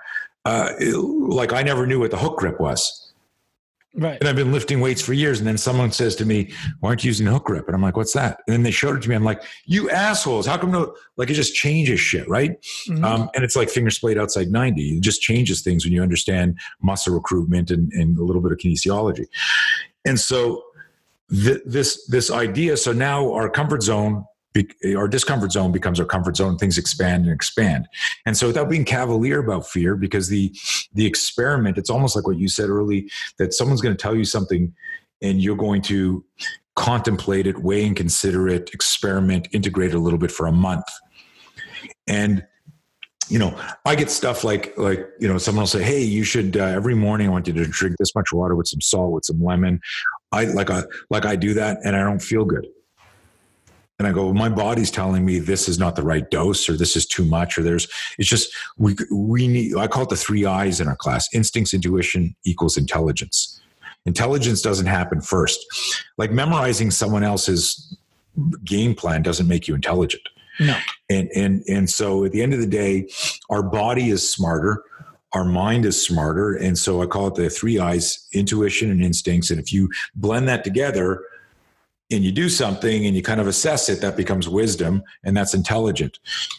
[0.45, 3.02] Uh, like I never knew what the hook grip was.
[3.95, 4.19] Right.
[4.21, 5.39] And I've been lifting weights for years.
[5.39, 7.67] And then someone says to me, Why aren't you using hook grip?
[7.67, 8.41] And I'm like, What's that?
[8.47, 9.15] And then they showed it to me.
[9.15, 10.47] I'm like, You assholes.
[10.47, 12.53] How come no, like it just changes shit, right?
[12.89, 13.05] Mm-hmm.
[13.05, 14.97] Um, and it's like finger splayed outside 90.
[14.97, 18.59] It just changes things when you understand muscle recruitment and, and a little bit of
[18.59, 19.27] kinesiology.
[20.07, 20.65] And so
[21.31, 26.07] th- this, this idea, so now our comfort zone be, our discomfort zone becomes our
[26.07, 27.89] comfort zone things expand and expand.
[28.27, 30.55] And so without being cavalier about fear because the
[30.95, 34.25] the experiment it's almost like what you said early that someone's going to tell you
[34.25, 34.75] something
[35.21, 36.25] and you're going to
[36.75, 40.87] contemplate it weigh and consider it experiment integrate it a little bit for a month.
[42.07, 42.47] And
[43.29, 46.57] you know i get stuff like like you know someone will say hey you should
[46.57, 49.25] uh, every morning i want you to drink this much water with some salt with
[49.25, 49.81] some lemon.
[50.33, 52.67] I like i like i do that and i don't feel good
[53.99, 56.77] and I go, well, my body's telling me this is not the right dose, or
[56.77, 57.87] this is too much, or there's.
[58.19, 59.77] It's just we we need.
[59.77, 63.61] I call it the three I's in our class: instincts, intuition equals intelligence.
[64.05, 65.65] Intelligence doesn't happen first.
[66.19, 67.97] Like memorizing someone else's
[68.65, 70.23] game plan doesn't make you intelligent.
[70.59, 70.77] No.
[71.09, 73.09] And and and so at the end of the day,
[73.51, 74.83] our body is smarter,
[75.33, 79.51] our mind is smarter, and so I call it the three eyes: intuition and instincts.
[79.51, 81.23] And if you blend that together,
[82.13, 85.55] and you do something and you kind of assess it, that becomes wisdom, and that's
[85.55, 86.19] intelligent.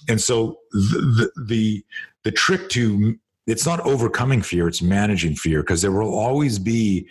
[0.09, 1.83] And so the the
[2.23, 7.07] the, trick to it's not overcoming fear it's managing fear because there will always be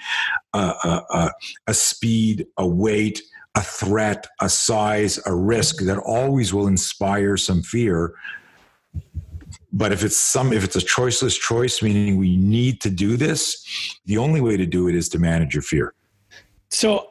[0.55, 1.30] a, a, a,
[1.66, 3.20] a, speed a weight
[3.55, 8.14] a threat a size a risk that always will inspire some fear
[9.72, 13.99] but if it's some if it's a choiceless choice meaning we need to do this
[14.07, 15.95] the only way to do it is to manage your fear
[16.70, 17.11] so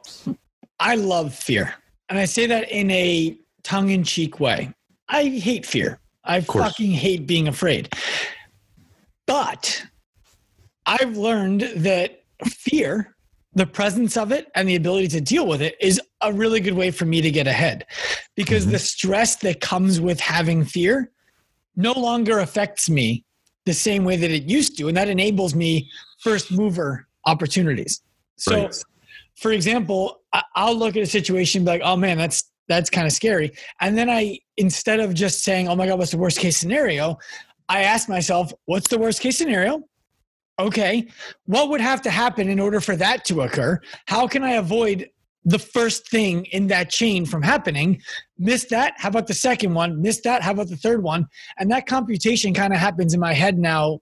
[0.80, 1.74] i love fear
[2.08, 4.72] and i say that in a tongue-in-cheek way
[5.08, 7.88] i hate fear i fucking hate being afraid
[9.26, 9.84] but
[10.86, 13.16] I've learned that fear,
[13.54, 16.74] the presence of it and the ability to deal with it is a really good
[16.74, 17.86] way for me to get ahead
[18.34, 18.72] because mm-hmm.
[18.72, 21.10] the stress that comes with having fear
[21.76, 23.24] no longer affects me
[23.64, 24.88] the same way that it used to.
[24.88, 28.00] And that enables me first mover opportunities.
[28.36, 28.84] So, right.
[29.36, 30.20] For example,
[30.54, 33.52] I'll look at a situation and be like, oh man, that's that's kind of scary.
[33.80, 37.18] And then I, instead of just saying, oh my God, what's the worst case scenario?
[37.68, 39.82] I ask myself, what's the worst case scenario?
[40.58, 41.08] Okay,
[41.46, 43.80] what would have to happen in order for that to occur?
[44.06, 45.08] How can I avoid
[45.44, 48.00] the first thing in that chain from happening?
[48.38, 48.94] Miss that.
[48.96, 50.00] How about the second one?
[50.00, 50.42] Miss that.
[50.42, 51.26] How about the third one?
[51.58, 54.00] And that computation kind of happens in my head now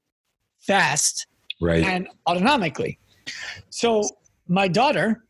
[0.61, 1.27] fast
[1.61, 1.85] right.
[1.85, 2.99] and autonomically.
[3.71, 4.03] So
[4.51, 5.25] my daughter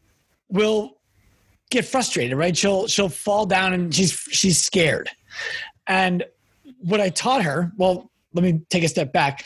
[0.49, 0.97] will
[1.71, 2.57] get frustrated, right?
[2.57, 5.09] She'll she'll fall down and she's she's scared.
[5.87, 6.25] And
[6.81, 9.45] what I taught her, well, let me take a step back.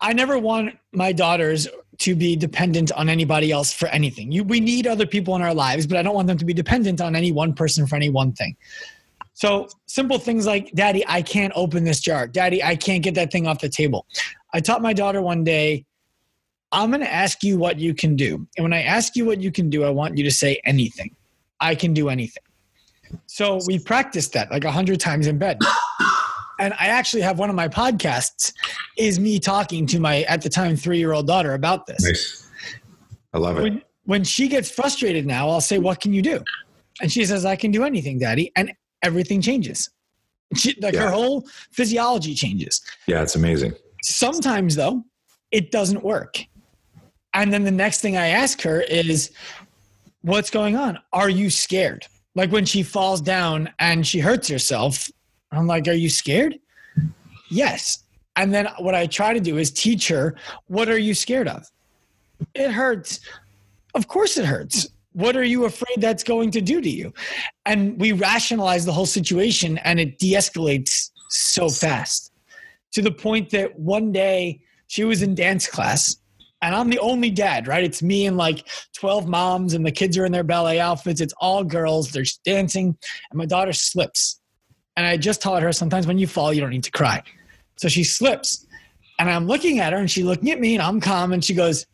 [0.00, 1.68] I never want my daughters
[1.98, 4.30] to be dependent on anybody else for anything.
[4.30, 6.54] You, we need other people in our lives, but I don't want them to be
[6.54, 8.56] dependent on any one person for any one thing.
[9.34, 12.28] So simple things like, Daddy, I can't open this jar.
[12.28, 14.06] Daddy, I can't get that thing off the table.
[14.54, 15.84] I taught my daughter one day,
[16.72, 18.46] I'm going to ask you what you can do.
[18.56, 21.14] And when I ask you what you can do, I want you to say anything.
[21.60, 22.42] I can do anything.
[23.26, 25.58] So we practiced that like a hundred times in bed
[26.58, 28.52] and I actually have one of my podcasts
[28.96, 32.02] is me talking to my at the time three year old daughter about this.
[32.04, 32.50] Nice.
[33.32, 33.62] I love it.
[33.62, 36.42] When, when she gets frustrated now, I'll say, "What can you do?"
[37.00, 39.90] And she says, "I can do anything, Daddy," and everything changes.
[40.56, 41.02] She, like yeah.
[41.02, 42.80] her whole physiology changes.
[43.06, 43.74] Yeah, it's amazing.
[44.02, 45.04] Sometimes though,
[45.50, 46.38] it doesn't work.
[47.38, 49.30] And then the next thing I ask her is,
[50.22, 50.98] "What's going on?
[51.12, 52.06] Are you scared?"
[52.38, 55.10] Like when she falls down and she hurts herself,
[55.50, 56.58] I'm like, Are you scared?
[57.50, 58.04] Yes.
[58.36, 60.36] And then what I try to do is teach her,
[60.68, 61.66] What are you scared of?
[62.54, 63.18] It hurts.
[63.96, 64.86] Of course it hurts.
[65.14, 67.12] What are you afraid that's going to do to you?
[67.66, 72.32] And we rationalize the whole situation and it de escalates so fast
[72.92, 76.17] to the point that one day she was in dance class
[76.62, 77.84] and I'm the only dad, right?
[77.84, 81.20] It's me and like 12 moms, and the kids are in their ballet outfits.
[81.20, 82.10] It's all girls.
[82.10, 82.96] They're dancing,
[83.30, 84.38] and my daughter slips
[84.98, 87.22] and I just taught her sometimes when you fall, you don't need to cry.
[87.76, 88.66] So she slips.
[89.20, 91.32] And I'm looking at her and she's looking at me and I'm calm.
[91.32, 91.86] And she goes,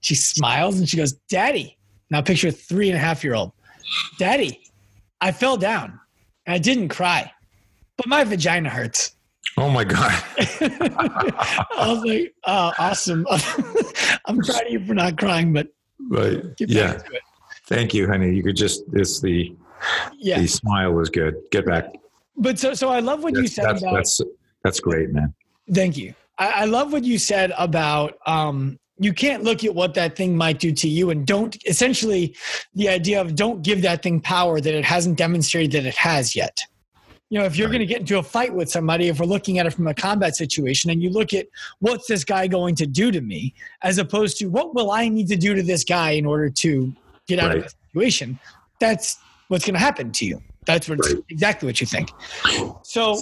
[0.00, 1.78] she smiles and she goes, Daddy.
[2.10, 3.52] Now picture a three and a half year old.
[4.18, 4.60] Daddy,
[5.20, 6.00] I fell down
[6.44, 7.32] and I didn't cry,
[7.96, 9.14] but my vagina hurts.
[9.58, 10.12] Oh my God.
[10.38, 13.26] I was like, oh, awesome.
[14.26, 15.68] I'm proud of you for not crying, but
[16.08, 16.42] right.
[16.58, 16.98] yeah.
[17.66, 18.34] Thank you, honey.
[18.34, 19.54] You could just, it's the,
[20.18, 20.40] yeah.
[20.40, 21.36] the smile was good.
[21.50, 21.92] Get back.
[22.36, 23.94] But so, so I love what that's, you said that's, about.
[23.94, 24.20] That's,
[24.64, 25.34] that's great, man.
[25.72, 26.14] Thank you.
[26.38, 30.36] I, I love what you said about um, you can't look at what that thing
[30.36, 32.34] might do to you and don't essentially
[32.74, 36.36] the idea of don't give that thing power that it hasn't demonstrated that it has
[36.36, 36.58] yet
[37.32, 37.78] you know if you're right.
[37.78, 39.94] going to get into a fight with somebody if we're looking at it from a
[39.94, 41.46] combat situation and you look at
[41.78, 45.28] what's this guy going to do to me as opposed to what will i need
[45.28, 46.92] to do to this guy in order to
[47.26, 47.58] get out right.
[47.58, 48.38] of the situation
[48.80, 49.18] that's
[49.48, 51.16] what's going to happen to you that's what right.
[51.28, 52.10] exactly what you think.
[52.82, 53.20] So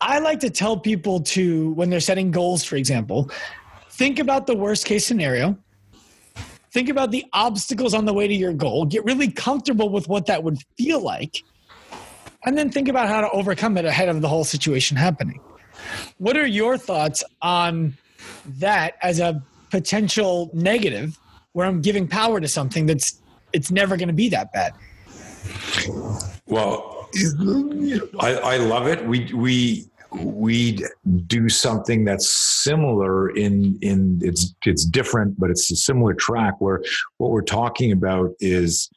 [0.00, 3.30] I like to tell people to when they're setting goals, for example,
[3.90, 5.56] think about the worst case scenario.
[6.72, 8.84] Think about the obstacles on the way to your goal.
[8.84, 11.36] Get really comfortable with what that would feel like.
[12.46, 15.40] And then think about how to overcome it ahead of the whole situation happening.
[16.18, 17.94] What are your thoughts on
[18.58, 21.18] that as a potential negative
[21.52, 23.20] where I'm giving power to something that's
[23.52, 24.74] it's never going to be that bad?
[26.46, 27.08] Well,
[28.20, 29.06] I, I love it.
[29.06, 30.84] We we we
[31.26, 36.82] do something that's similar in in it's it's different, but it's a similar track where
[37.18, 38.90] what we're talking about is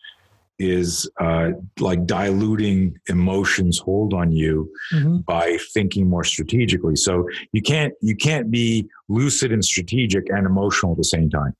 [0.59, 5.17] is uh, like diluting emotions hold on you mm-hmm.
[5.17, 6.95] by thinking more strategically.
[6.95, 11.55] So you can't you can't be lucid and strategic and emotional at the same time.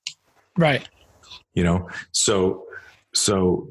[0.58, 0.88] Right.
[1.54, 1.90] You know?
[2.12, 2.66] So
[3.14, 3.70] so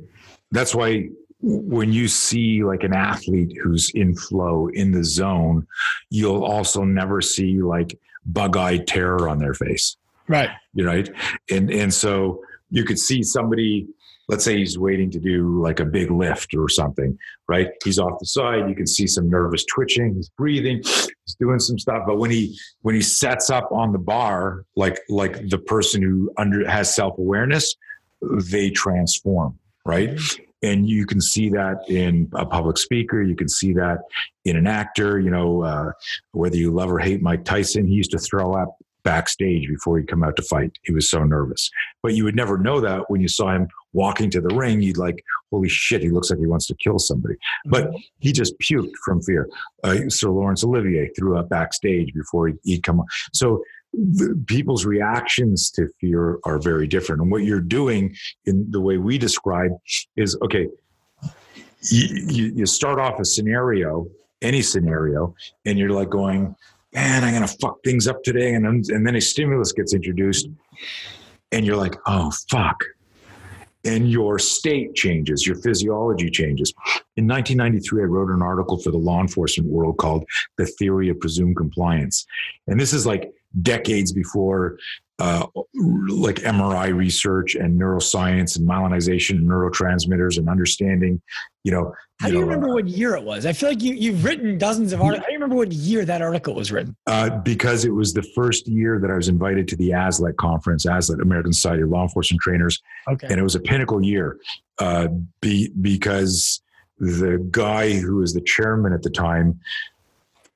[0.53, 1.09] that's why
[1.41, 5.67] when you see like an athlete who's in flow in the zone
[6.11, 9.97] you'll also never see like bug-eyed terror on their face.
[10.29, 10.51] Right.
[10.75, 11.09] You right?
[11.51, 13.87] And and so you could see somebody
[14.29, 17.17] let's say he's waiting to do like a big lift or something,
[17.49, 17.69] right?
[17.85, 18.69] He's off the side.
[18.69, 20.15] You can see some nervous twitching.
[20.15, 20.83] He's breathing.
[20.83, 22.03] He's doing some stuff.
[22.07, 26.31] But when he when he sets up on the bar, like like the person who
[26.37, 27.75] under has self awareness,
[28.23, 30.19] they transform, right?
[30.63, 33.23] And you can see that in a public speaker.
[33.23, 33.99] You can see that
[34.45, 35.21] in an actor.
[35.21, 35.93] You know, uh,
[36.33, 40.09] whether you love or hate Mike Tyson, he used to throw up backstage before he'd
[40.09, 40.73] come out to fight.
[40.83, 41.71] He was so nervous.
[42.03, 44.83] But you would never know that when you saw him walking to the ring.
[44.83, 47.35] You'd like, holy shit, he looks like he wants to kill somebody.
[47.67, 47.97] But mm-hmm.
[48.19, 49.49] he just puked from fear.
[49.83, 53.07] Uh, Sir Laurence Olivier threw up backstage before he'd come on.
[53.33, 53.63] So
[54.47, 57.23] people's reactions to fear are very different.
[57.23, 58.15] And what you're doing
[58.45, 59.71] in the way we describe
[60.17, 60.69] is okay,
[61.91, 64.07] you, you start off a scenario,
[64.43, 65.35] any scenario,
[65.65, 66.55] and you're like going,
[66.93, 68.55] man, I'm going to fuck things up today.
[68.55, 70.49] And, and then a stimulus gets introduced
[71.53, 72.83] and you're like, oh, fuck.
[73.87, 76.73] And your state changes, your physiology changes.
[77.17, 80.25] In 1993, I wrote an article for the law enforcement world called
[80.59, 82.27] The Theory of Presumed Compliance.
[82.67, 83.33] And this is like
[83.63, 84.79] decades before
[85.19, 85.47] uh,
[86.09, 91.23] like MRI research and neuroscience and myelinization and neurotransmitters and understanding,
[91.65, 91.95] you know.
[92.21, 93.47] How you do you know, remember uh, what year it was?
[93.47, 95.25] I feel like you, you've written dozens of articles.
[95.25, 96.97] How do you remember what year that article was written?
[97.07, 100.87] Uh, because it was the first year that I was invited to the ASLET conference,
[100.87, 102.81] ASLET, American Society of Law Enforcement Trainers.
[103.09, 103.27] Okay.
[103.29, 104.39] And it was a pinnacle year
[104.79, 105.09] uh,
[105.41, 106.63] be, because
[106.99, 109.61] the guy who was the chairman at the time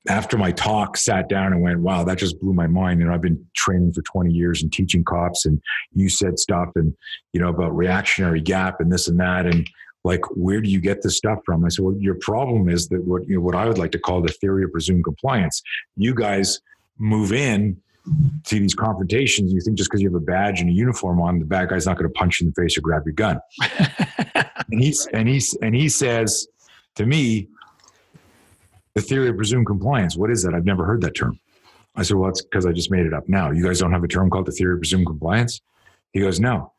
[0.09, 3.01] after my talk sat down and went wow that just blew my mind.
[3.01, 5.61] And i've been training for 20 years and teaching cops and
[5.93, 6.93] you said stuff and
[7.33, 9.69] you know about reactionary gap and this and that and
[10.03, 11.63] like where do you get this stuff from?
[11.63, 13.99] I said well your problem is that what you know what i would like to
[13.99, 15.61] call the theory of presumed compliance.
[15.95, 16.59] You guys
[16.97, 17.77] move in
[18.45, 21.37] to these confrontations you think just because you have a badge and a uniform on
[21.37, 23.39] the bad guy's not going to punch you in the face or grab your gun.
[24.71, 26.47] And he's and he's and he says
[26.95, 27.49] to me
[28.95, 30.15] the theory of presumed compliance.
[30.15, 30.53] What is that?
[30.53, 31.39] I've never heard that term.
[31.95, 33.51] I said, well, it's because I just made it up now.
[33.51, 35.61] You guys don't have a term called the theory of presumed compliance?
[36.13, 36.73] He goes, no.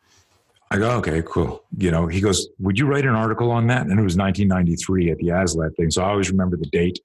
[0.70, 1.62] I go, okay, cool.
[1.76, 3.82] You know, he goes, would you write an article on that?
[3.82, 5.90] And it was 1993 at the ASLET thing.
[5.90, 6.98] So I always remember the date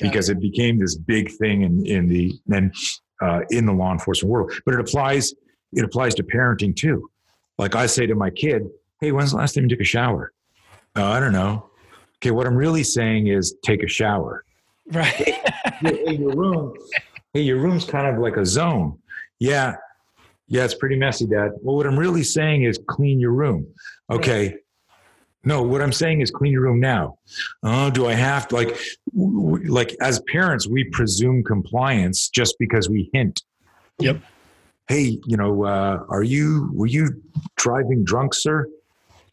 [0.00, 2.72] because it became this big thing in, in the, then
[3.20, 5.32] uh, in the law enforcement world, but it applies,
[5.72, 7.08] it applies to parenting too.
[7.58, 8.68] Like I say to my kid,
[9.02, 10.32] Hey, when's the last time you took a shower?
[10.94, 11.68] Uh, I don't know.
[12.18, 12.30] Okay.
[12.30, 14.44] What I'm really saying is take a shower.
[14.90, 15.14] Right.
[15.80, 16.74] hey, your room.
[17.32, 18.98] Hey, your room's kind of like a zone.
[19.38, 19.76] Yeah.
[20.48, 21.52] Yeah, it's pretty messy, Dad.
[21.62, 23.66] Well, what I'm really saying is clean your room.
[24.10, 24.56] Okay.
[25.44, 27.18] No, what I'm saying is clean your room now.
[27.62, 28.78] Oh, do I have to like
[29.14, 33.42] like as parents, we presume compliance just because we hint.
[33.98, 34.20] Yep.
[34.88, 37.20] Hey, you know, uh, are you were you
[37.56, 38.68] driving drunk, sir?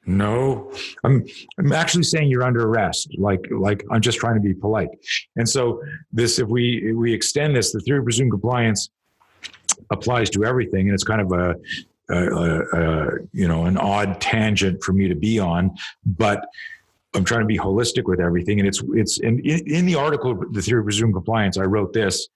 [0.10, 1.24] No, I'm
[1.60, 3.16] I'm actually saying you're under arrest.
[3.20, 4.90] Like like I'm just trying to be polite.
[5.36, 8.90] And so this, if we if we extend this, the theory of presumed compliance
[9.92, 11.56] applies to everything, and it's kind of a,
[12.10, 16.46] a, a, you know an odd tangent for me to be on, but.
[17.16, 20.62] I'm trying to be holistic with everything, and it's it's in in the article, the
[20.62, 21.58] theory of presumed compliance.
[21.58, 22.30] I wrote this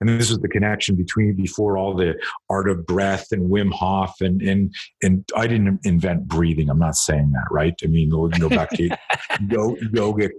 [0.00, 2.14] and this is the connection between before all the
[2.48, 6.70] art of breath and Wim Hof and and and I didn't invent breathing.
[6.70, 7.74] I'm not saying that, right?
[7.82, 8.88] I mean, go, go back to
[9.42, 10.30] yogic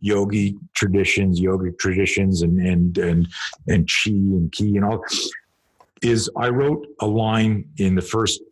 [0.00, 3.28] yogi traditions, yogic traditions, and and and
[3.68, 5.04] and chi and ki and all.
[6.02, 8.42] Is I wrote a line in the first,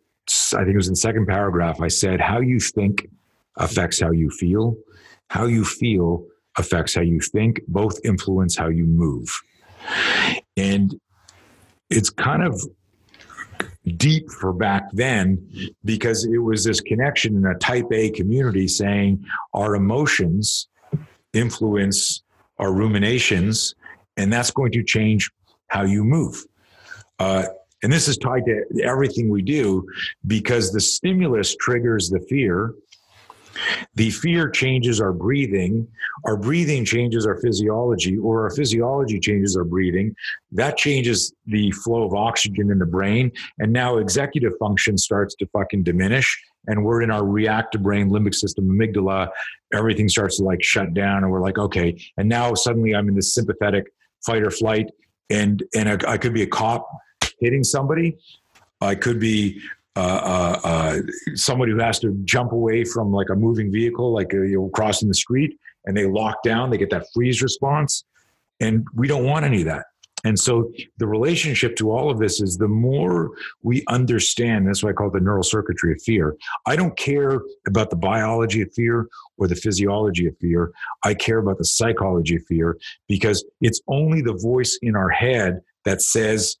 [0.53, 1.81] I think it was in the second paragraph.
[1.81, 3.07] I said, "How you think
[3.57, 4.77] affects how you feel.
[5.27, 6.25] How you feel
[6.57, 7.59] affects how you think.
[7.67, 9.29] Both influence how you move."
[10.57, 10.99] And
[11.89, 12.61] it's kind of
[13.97, 19.25] deep for back then because it was this connection in a type A community saying
[19.53, 20.67] our emotions
[21.33, 22.23] influence
[22.59, 23.75] our ruminations,
[24.15, 25.29] and that's going to change
[25.67, 26.45] how you move.
[27.19, 27.45] Uh,
[27.81, 29.85] and this is tied to everything we do
[30.25, 32.73] because the stimulus triggers the fear
[33.95, 35.87] the fear changes our breathing.
[36.25, 40.15] Our breathing changes our physiology, or our physiology changes our breathing.
[40.51, 43.31] That changes the flow of oxygen in the brain.
[43.59, 46.35] And now executive function starts to fucking diminish.
[46.67, 49.29] and we're in our reactive brain, limbic system, amygdala.
[49.73, 51.97] Everything starts to like shut down, and we're like, okay.
[52.17, 53.85] And now suddenly I'm in this sympathetic
[54.25, 54.89] fight or flight,
[55.29, 56.87] and and I, I could be a cop
[57.39, 58.17] hitting somebody.
[58.81, 59.61] I could be
[59.95, 60.97] uh, uh, uh,
[61.35, 64.69] somebody who has to jump away from like a moving vehicle, like uh, you know,
[64.69, 66.69] crossing the street, and they lock down.
[66.69, 68.03] They get that freeze response,
[68.59, 69.85] and we don't want any of that.
[70.25, 73.31] And so the relationship to all of this is the more
[73.61, 76.37] we understand, that's why I call the neural circuitry of fear.
[76.65, 80.71] I don't care about the biology of fear or the physiology of fear.
[81.03, 82.77] I care about the psychology of fear
[83.09, 86.55] because it's only the voice in our head that says,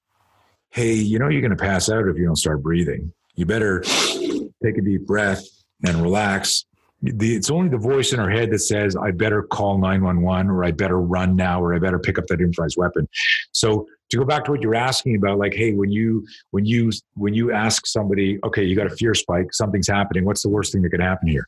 [0.71, 3.13] hey, you know, you're going to pass out if you don't start breathing.
[3.35, 5.45] You better take a deep breath
[5.85, 6.65] and relax
[7.03, 10.63] the, it's only the voice in our head that says, I better call 911 or
[10.63, 13.09] I better run now or I better pick up that improvised weapon.
[13.51, 16.91] So to go back to what you're asking about, like, hey, when you when you
[17.15, 20.71] when you ask somebody, okay, you got a fear spike, something's happening, what's the worst
[20.71, 21.47] thing that could happen here?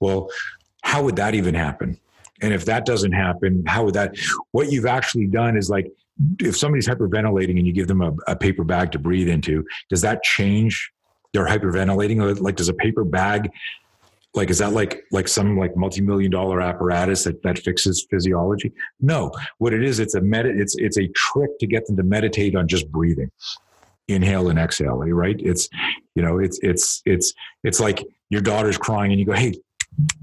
[0.00, 0.28] Well,
[0.82, 1.98] how would that even happen?
[2.42, 4.16] And if that doesn't happen, how would that
[4.52, 5.90] what you've actually done is like
[6.40, 10.02] if somebody's hyperventilating and you give them a, a paper bag to breathe into, does
[10.02, 10.90] that change
[11.32, 12.40] their hyperventilating?
[12.40, 13.50] Like, does a paper bag
[14.34, 18.72] like is that like like some like multi-million dollar apparatus that, that fixes physiology?
[19.00, 19.32] No.
[19.58, 22.54] What it is it's a med it's it's a trick to get them to meditate
[22.54, 23.30] on just breathing.
[24.08, 25.36] Inhale and exhale right?
[25.40, 25.68] It's
[26.14, 27.32] you know it's it's it's
[27.64, 29.54] it's like your daughter's crying and you go hey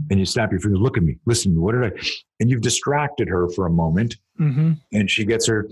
[0.09, 1.17] and you snap your fingers look at me.
[1.25, 1.61] Listen to me.
[1.61, 1.91] What did i
[2.39, 4.17] and you've distracted her for a moment.
[4.39, 4.73] Mm-hmm.
[4.93, 5.67] and she gets her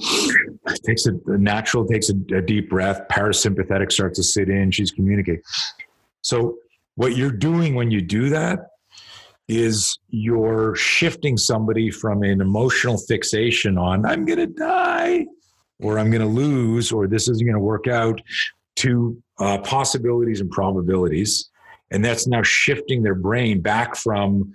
[0.84, 3.02] takes a, a natural takes a, a deep breath.
[3.10, 4.72] Parasympathetic starts to sit in.
[4.72, 5.42] She's communicating.
[6.22, 6.58] So
[6.96, 8.68] what you're doing when you do that
[9.48, 15.28] is you're shifting somebody from an emotional fixation on, I'm going to die,
[15.80, 18.20] or I'm going to lose, or this isn't going to work out,
[18.78, 21.50] to uh, possibilities and probabilities.
[21.92, 24.54] And that's now shifting their brain back from,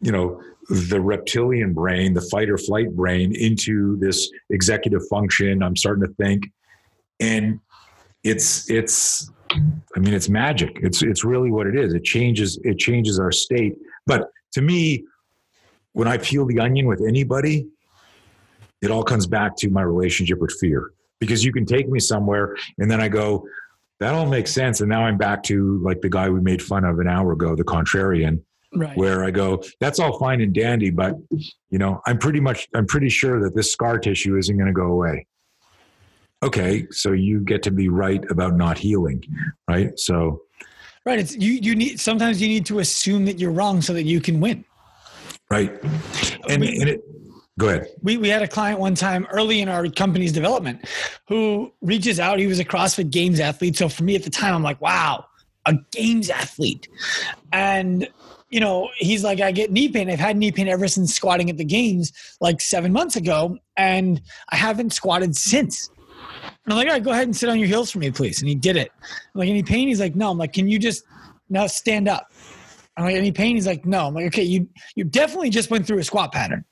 [0.00, 5.62] you know, the reptilian brain, the fight or flight brain, into this executive function.
[5.62, 6.44] I'm starting to think.
[7.18, 7.60] And
[8.24, 10.78] it's, it's, I mean, it's magic.
[10.82, 11.92] It's it's really what it is.
[11.92, 13.74] It changes it changes our state.
[14.06, 15.04] But to me,
[15.92, 17.66] when I peel the onion with anybody,
[18.80, 20.92] it all comes back to my relationship with fear.
[21.18, 23.46] Because you can take me somewhere and then I go,
[23.98, 24.80] that all makes sense.
[24.80, 27.54] And now I'm back to like the guy we made fun of an hour ago,
[27.54, 28.40] the contrarian.
[28.72, 28.96] Right.
[28.96, 31.16] Where I go, that's all fine and dandy, but
[31.70, 34.72] you know, I'm pretty much I'm pretty sure that this scar tissue isn't going to
[34.72, 35.26] go away
[36.42, 39.22] okay, so you get to be right about not healing,
[39.68, 39.98] right?
[39.98, 40.42] So,
[41.04, 41.18] right.
[41.18, 41.52] It's you.
[41.52, 44.64] You need sometimes you need to assume that you're wrong so that you can win.
[45.50, 45.82] Right.
[46.48, 47.00] And, we, and it,
[47.58, 47.88] go ahead.
[48.02, 50.86] We we had a client one time early in our company's development
[51.28, 52.38] who reaches out.
[52.38, 53.76] He was a CrossFit Games athlete.
[53.76, 55.26] So for me at the time, I'm like, wow,
[55.66, 56.88] a Games athlete,
[57.52, 58.08] and
[58.50, 60.10] you know, he's like, I get knee pain.
[60.10, 64.20] I've had knee pain ever since squatting at the games like seven months ago, and
[64.50, 65.88] I haven't squatted since.
[66.64, 68.40] And I'm like, all right, go ahead and sit on your heels for me, please.
[68.40, 68.90] And he did it.
[69.02, 69.88] I'm like, any pain?
[69.88, 70.30] He's like, no.
[70.30, 71.04] I'm like, can you just
[71.48, 72.32] now stand up?
[72.96, 73.54] I'm like, any pain?
[73.54, 74.06] He's like, no.
[74.06, 76.64] I'm like, okay, you you definitely just went through a squat pattern,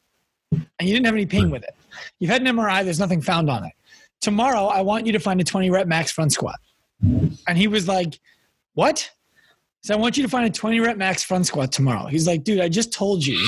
[0.52, 1.74] and you didn't have any pain with it.
[2.18, 2.84] You've had an MRI.
[2.84, 3.72] There's nothing found on it.
[4.20, 6.58] Tomorrow, I want you to find a 20 rep max front squat.
[7.00, 8.18] And he was like,
[8.74, 9.10] what?
[9.88, 12.08] So I want you to find a 20 rep max front squat tomorrow.
[12.08, 13.42] He's like, dude, I just told you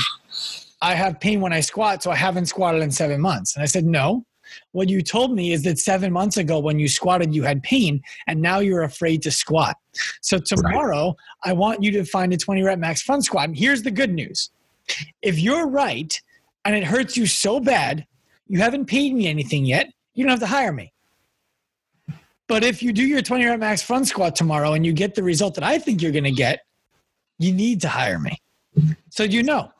[0.81, 3.55] I have pain when I squat, so I haven't squatted in seven months.
[3.55, 4.25] And I said, no.
[4.71, 8.01] What you told me is that seven months ago when you squatted, you had pain,
[8.25, 9.75] and now you're afraid to squat.
[10.21, 11.51] So tomorrow, right.
[11.51, 13.49] I want you to find a 20 rep max front squat.
[13.49, 14.49] And here's the good news
[15.21, 16.19] if you're right
[16.65, 18.03] and it hurts you so bad,
[18.47, 20.91] you haven't paid me anything yet, you don't have to hire me.
[22.51, 25.23] But if you do your 20 rep max front squat tomorrow and you get the
[25.23, 26.59] result that I think you're going to get,
[27.39, 28.37] you need to hire me.
[29.09, 29.71] So you know,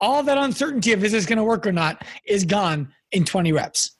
[0.00, 3.52] all that uncertainty of is this going to work or not is gone in 20
[3.52, 3.92] reps.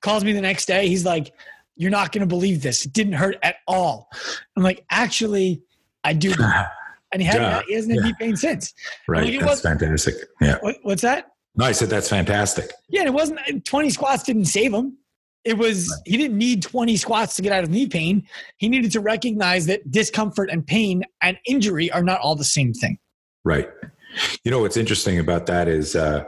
[0.00, 0.88] Calls me the next day.
[0.88, 1.32] He's like,
[1.76, 2.84] You're not going to believe this.
[2.84, 4.08] It didn't hurt at all.
[4.56, 5.62] I'm like, Actually,
[6.02, 6.34] I do.
[7.12, 8.10] And he, had, he hasn't had yeah.
[8.10, 8.74] knee pain since.
[9.06, 9.22] Right.
[9.22, 10.14] Like, that's was, fantastic.
[10.40, 10.58] Yeah.
[10.62, 11.30] What, what's that?
[11.54, 12.72] No, I said that's fantastic.
[12.88, 13.02] Yeah.
[13.02, 14.98] And it wasn't 20 squats didn't save him.
[15.44, 18.26] It was, he didn't need 20 squats to get out of knee pain.
[18.56, 22.72] He needed to recognize that discomfort and pain and injury are not all the same
[22.72, 22.98] thing.
[23.44, 23.68] Right.
[24.42, 26.24] You know, what's interesting about that is, uh,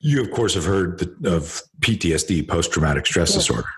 [0.00, 3.38] you, of course, have heard of PTSD, post traumatic stress yeah.
[3.38, 3.68] disorder.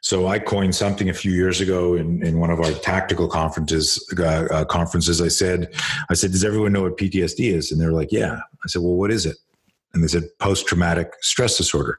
[0.00, 4.02] So I coined something a few years ago in, in one of our tactical conferences.
[4.18, 5.72] Uh, uh, conferences, I said,
[6.10, 7.70] I said, does everyone know what PTSD is?
[7.70, 8.36] And they're like, yeah.
[8.36, 9.36] I said, well, what is it?
[9.94, 11.98] And they said, post traumatic stress disorder.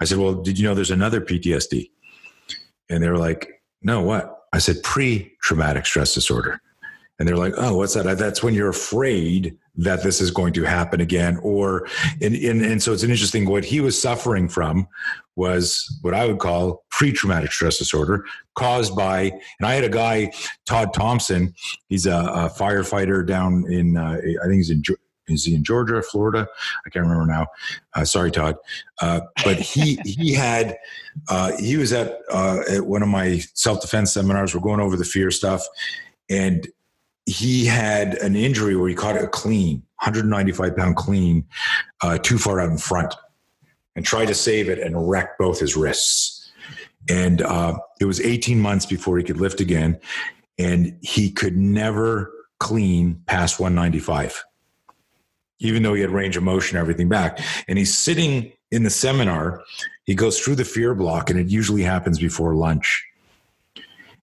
[0.00, 1.90] I said, well, did you know there's another PTSD?
[2.88, 4.38] And they were like, no, what?
[4.52, 6.60] I said, pre traumatic stress disorder.
[7.18, 8.18] And they're like, oh, what's that?
[8.18, 11.38] That's when you're afraid that this is going to happen again.
[11.42, 11.86] Or,
[12.20, 14.88] and, and, and so it's an interesting, what he was suffering from
[15.36, 18.24] was what I would call pre traumatic stress disorder
[18.56, 20.32] caused by, and I had a guy,
[20.66, 21.54] Todd Thompson,
[21.88, 24.82] he's a, a firefighter down in, uh, I think he's in,
[25.28, 26.46] is he in Georgia, Florida?
[26.86, 27.46] I can't remember now.
[27.94, 28.56] Uh, sorry, Todd.
[29.00, 30.76] Uh, but he he had
[31.28, 34.54] uh, he was at uh, at one of my self defense seminars.
[34.54, 35.62] We're going over the fear stuff,
[36.28, 36.66] and
[37.26, 41.44] he had an injury where he caught a clean, 195 pound clean,
[42.02, 43.14] uh, too far out in front,
[43.96, 46.52] and tried to save it and wrecked both his wrists.
[47.08, 49.98] And uh, it was 18 months before he could lift again,
[50.58, 54.42] and he could never clean past 195
[55.60, 57.40] even though he had range of motion, everything back.
[57.68, 59.62] And he's sitting in the seminar.
[60.04, 63.04] He goes through the fear block, and it usually happens before lunch.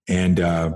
[0.08, 0.74] And uh,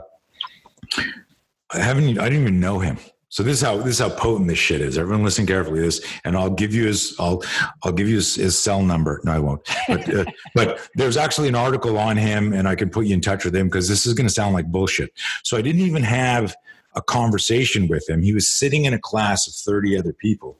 [1.72, 2.98] I haven't, I didn't even know him.
[3.36, 4.98] So this is how this is how potent this shit is.
[4.98, 5.82] Everyone, listen carefully.
[5.82, 7.44] This, and I'll give you his, I'll,
[7.84, 9.20] I'll give you his, his cell number.
[9.26, 9.62] No, I won't.
[9.90, 10.26] But, uh,
[10.56, 13.54] but there's actually an article on him, and I can put you in touch with
[13.54, 15.12] him because this is going to sound like bullshit.
[15.44, 16.56] So I didn't even have
[16.96, 18.22] a conversation with him.
[18.22, 20.58] He was sitting in a class of 30 other people,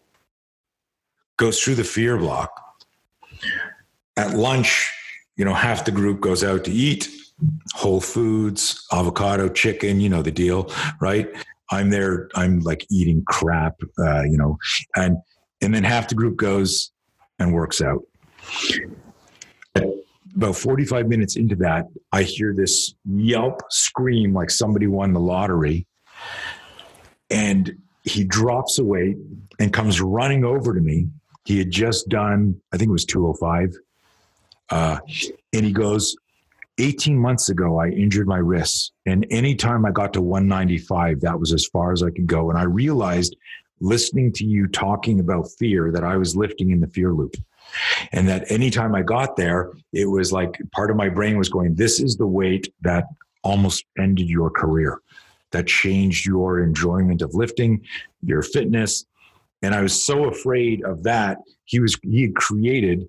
[1.38, 2.62] goes through the fear block.
[4.18, 4.92] At lunch,
[5.38, 7.10] you know, half the group goes out to eat
[7.74, 10.72] Whole Foods, avocado, chicken, you know the deal,
[11.02, 11.28] right?
[11.72, 14.58] I'm there, I'm like eating crap, uh, you know,
[14.96, 15.18] and
[15.62, 16.92] and then half the group goes
[17.40, 18.04] and works out.
[20.36, 25.88] About 45 minutes into that, I hear this yelp scream like somebody won the lottery
[27.36, 29.18] and he drops a weight
[29.60, 31.10] and comes running over to me.
[31.44, 33.76] He had just done, I think it was 205.
[34.70, 35.00] Uh,
[35.54, 36.16] and he goes,
[36.78, 38.92] 18 months ago, I injured my wrists.
[39.06, 42.50] And anytime I got to 195, that was as far as I could go.
[42.50, 43.36] And I realized
[43.82, 47.36] listening to you talking about fear that I was lifting in the fear loop.
[48.14, 51.76] And that anytime I got there, it was like part of my brain was going,
[51.76, 53.06] This is the weight that
[53.44, 55.02] almost ended your career
[55.52, 57.82] that changed your enjoyment of lifting,
[58.24, 59.06] your fitness.
[59.62, 61.38] And I was so afraid of that.
[61.66, 63.08] He was he had created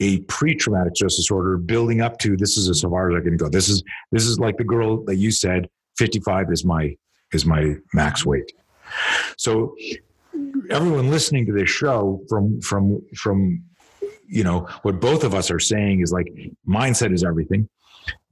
[0.00, 3.48] a pre-traumatic stress disorder building up to this is as far as I can go.
[3.48, 6.96] This is this is like the girl that you said 55 is my
[7.32, 8.52] is my max weight.
[9.36, 9.74] So
[10.70, 13.62] everyone listening to this show from from from
[14.26, 16.28] you know what both of us are saying is like
[16.66, 17.68] mindset is everything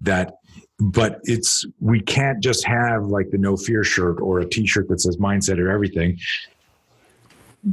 [0.01, 0.35] that
[0.79, 5.01] but it's we can't just have like the no fear shirt or a t-shirt that
[5.01, 6.19] says mindset or everything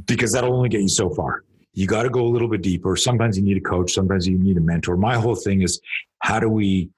[0.06, 1.44] because that'll only get you so far.
[1.74, 2.96] You got to go a little bit deeper.
[2.96, 4.96] Sometimes you need a coach sometimes you need a mentor.
[4.96, 5.82] My whole thing is
[6.20, 6.90] how do we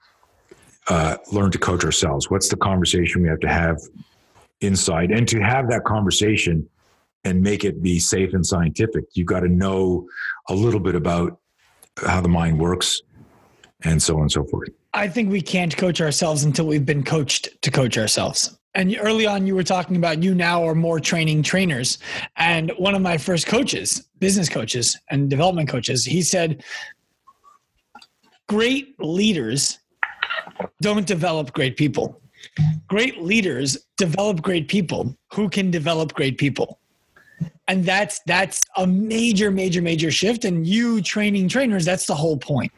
[0.88, 2.30] uh, learn to coach ourselves?
[2.30, 3.80] What's the conversation we have to have
[4.62, 5.12] inside?
[5.12, 6.70] And to have that conversation
[7.24, 10.08] and make it be safe and scientific you've got to know
[10.49, 11.39] a little bit about
[12.06, 13.01] how the mind works
[13.84, 17.03] and so on and so forth I think we can't coach ourselves until we've been
[17.03, 18.57] coached to coach ourselves.
[18.75, 21.97] And early on, you were talking about you now are more training trainers.
[22.37, 26.63] And one of my first coaches, business coaches and development coaches, he said,
[28.47, 29.79] Great leaders
[30.81, 32.21] don't develop great people.
[32.87, 36.79] Great leaders develop great people who can develop great people.
[37.67, 40.45] And that's that's a major, major, major shift.
[40.45, 42.71] And you training trainers, that's the whole point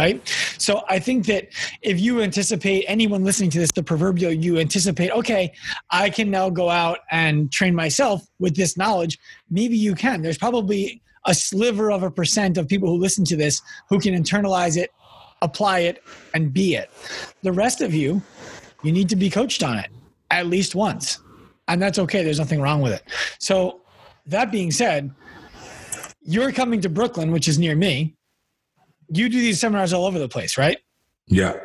[0.00, 0.28] right?
[0.56, 1.48] So I think that
[1.82, 5.52] if you anticipate anyone listening to this, the proverbial you anticipate, okay,
[5.90, 9.18] I can now go out and train myself with this knowledge,
[9.50, 10.22] maybe you can.
[10.22, 14.14] There's probably a sliver of a percent of people who listen to this who can
[14.14, 14.90] internalize it,
[15.42, 16.90] apply it, and be it.
[17.42, 18.22] The rest of you,
[18.82, 19.90] you need to be coached on it
[20.30, 21.18] at least once.
[21.68, 22.24] And that's okay.
[22.24, 23.02] There's nothing wrong with it.
[23.38, 23.82] So,
[24.26, 25.10] that being said,
[26.22, 28.16] you're coming to Brooklyn, which is near me
[29.10, 30.78] you do these seminars all over the place, right?
[31.26, 31.56] Yeah.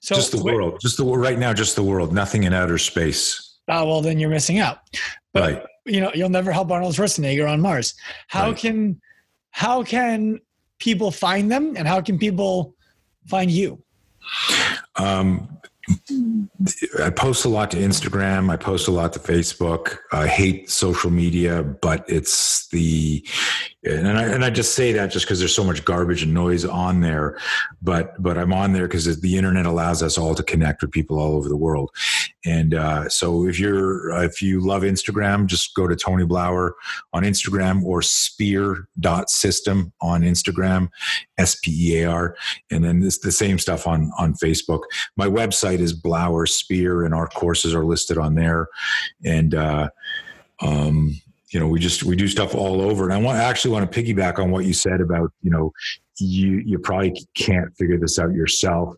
[0.00, 3.58] So just the world, just the right now, just the world, nothing in outer space.
[3.68, 4.78] Oh well, then you're missing out.
[5.32, 5.66] But, right.
[5.86, 7.94] You know, you'll never help Arnold Schwarzenegger on Mars.
[8.28, 8.56] How right.
[8.56, 9.00] can
[9.50, 10.40] how can
[10.78, 12.74] people find them, and how can people
[13.28, 13.82] find you?
[14.96, 15.58] Um,
[17.02, 18.50] I post a lot to Instagram.
[18.50, 19.98] I post a lot to Facebook.
[20.12, 23.26] I hate social media, but it's the
[23.84, 26.64] and I, and I just say that just because there's so much garbage and noise
[26.64, 27.38] on there,
[27.82, 31.18] but but I'm on there because the internet allows us all to connect with people
[31.18, 31.90] all over the world,
[32.44, 36.72] and uh, so if you're if you love Instagram, just go to Tony Blauer
[37.12, 40.88] on Instagram or Spear.system on Instagram,
[41.36, 42.36] S P E A R,
[42.70, 44.82] and then this the same stuff on on Facebook.
[45.16, 48.68] My website is Blauer Spear, and our courses are listed on there,
[49.24, 49.54] and.
[49.54, 49.90] Uh,
[50.60, 51.20] um,
[51.54, 53.04] you know we just we do stuff all over.
[53.04, 55.72] And i want actually want to piggyback on what you said about you know
[56.18, 58.96] you you probably can't figure this out yourself.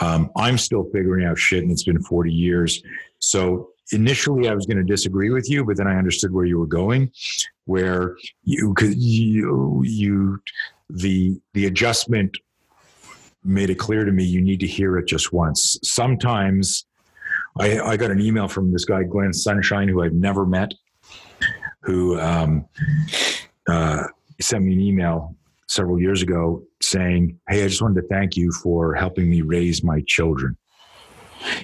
[0.00, 2.82] Um, i'm still figuring out shit and it's been 40 years.
[3.18, 6.58] So initially i was going to disagree with you but then i understood where you
[6.58, 7.10] were going
[7.64, 10.38] where you could you you
[10.90, 12.36] the the adjustment
[13.42, 15.78] made it clear to me you need to hear it just once.
[15.82, 16.84] Sometimes
[17.58, 20.74] I, I got an email from this guy glenn sunshine who i've never met
[21.82, 22.66] who um,
[23.68, 24.04] uh,
[24.40, 25.34] sent me an email
[25.68, 29.84] several years ago saying, Hey, I just wanted to thank you for helping me raise
[29.84, 30.56] my children.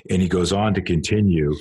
[0.09, 1.53] And he goes on to continue,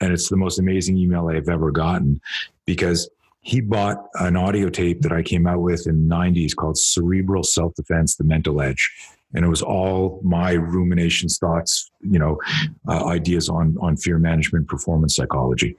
[0.00, 2.20] and it's the most amazing email I've ever gotten
[2.64, 3.08] because
[3.40, 7.42] he bought an audio tape that I came out with in the 90s called Cerebral
[7.42, 8.90] Self Defense The Mental Edge.
[9.34, 12.38] And it was all my ruminations, thoughts, you know,
[12.88, 15.76] uh, ideas on on fear management, performance psychology,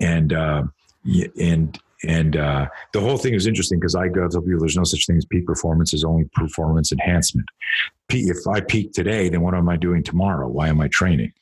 [0.00, 0.62] and uh,
[1.40, 4.84] and and uh, the whole thing is interesting because I go tell people there's no
[4.84, 7.48] such thing as peak performance, there's only performance enhancement.
[8.10, 10.48] If I peak today, then what am I doing tomorrow?
[10.48, 11.32] Why am I training?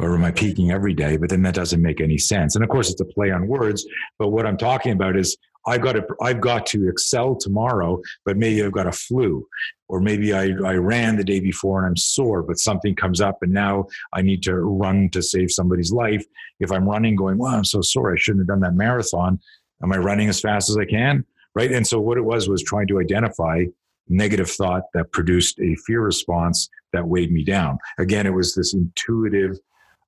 [0.00, 1.16] Or am I peaking every day?
[1.16, 2.54] But then that doesn't make any sense.
[2.54, 3.86] And of course, it's a play on words.
[4.18, 5.36] But what I'm talking about is
[5.68, 9.46] I've got to I've got to excel tomorrow, but maybe I've got a flu,
[9.88, 13.38] or maybe I, I ran the day before and I'm sore, but something comes up
[13.42, 16.24] and now I need to run to save somebody's life.
[16.60, 19.38] If I'm running, going, well, I'm so sore, I shouldn't have done that marathon.
[19.82, 21.24] Am I running as fast as I can?
[21.54, 21.72] Right.
[21.72, 23.64] And so what it was was trying to identify
[24.08, 27.78] negative thought that produced a fear response that weighed me down.
[27.98, 29.58] Again, it was this intuitive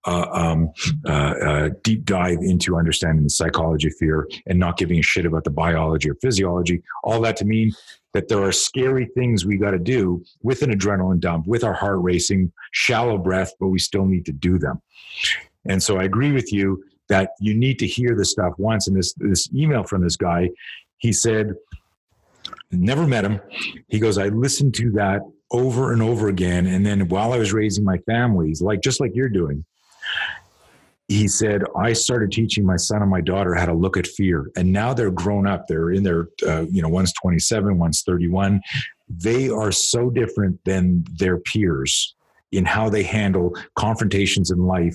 [0.06, 0.72] uh, um,
[1.06, 5.26] uh, uh, deep dive into understanding the psychology of fear and not giving a shit
[5.26, 6.82] about the biology or physiology.
[7.04, 7.72] All that to mean
[8.12, 11.74] that there are scary things we got to do with an adrenaline dump, with our
[11.74, 14.80] heart racing, shallow breath, but we still need to do them.
[15.66, 18.88] And so I agree with you that you need to hear this stuff once.
[18.88, 20.50] And this this email from this guy,
[20.98, 21.54] he said,
[22.70, 23.40] never met him.
[23.88, 25.20] He goes, I listened to that
[25.50, 26.66] over and over again.
[26.66, 29.64] And then while I was raising my families, like just like you're doing,
[31.10, 34.48] he said, I started teaching my son and my daughter how to look at fear.
[34.56, 35.66] And now they're grown up.
[35.66, 38.60] They're in their, uh, you know, one's 27, one's 31.
[39.08, 42.14] They are so different than their peers
[42.52, 44.94] in how they handle confrontations in life.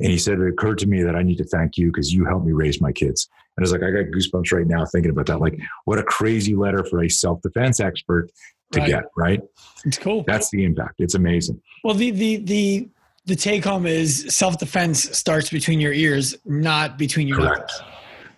[0.00, 2.24] And he said, It occurred to me that I need to thank you because you
[2.24, 3.28] helped me raise my kids.
[3.58, 5.42] And it's like, I got goosebumps right now thinking about that.
[5.42, 8.30] Like, what a crazy letter for a self defense expert
[8.72, 8.88] to right.
[8.88, 9.42] get, right?
[9.84, 10.24] It's cool.
[10.26, 10.94] That's the impact.
[11.00, 11.60] It's amazing.
[11.84, 12.88] Well, the, the, the,
[13.26, 17.72] the take home is self defense starts between your ears, not between your Correct.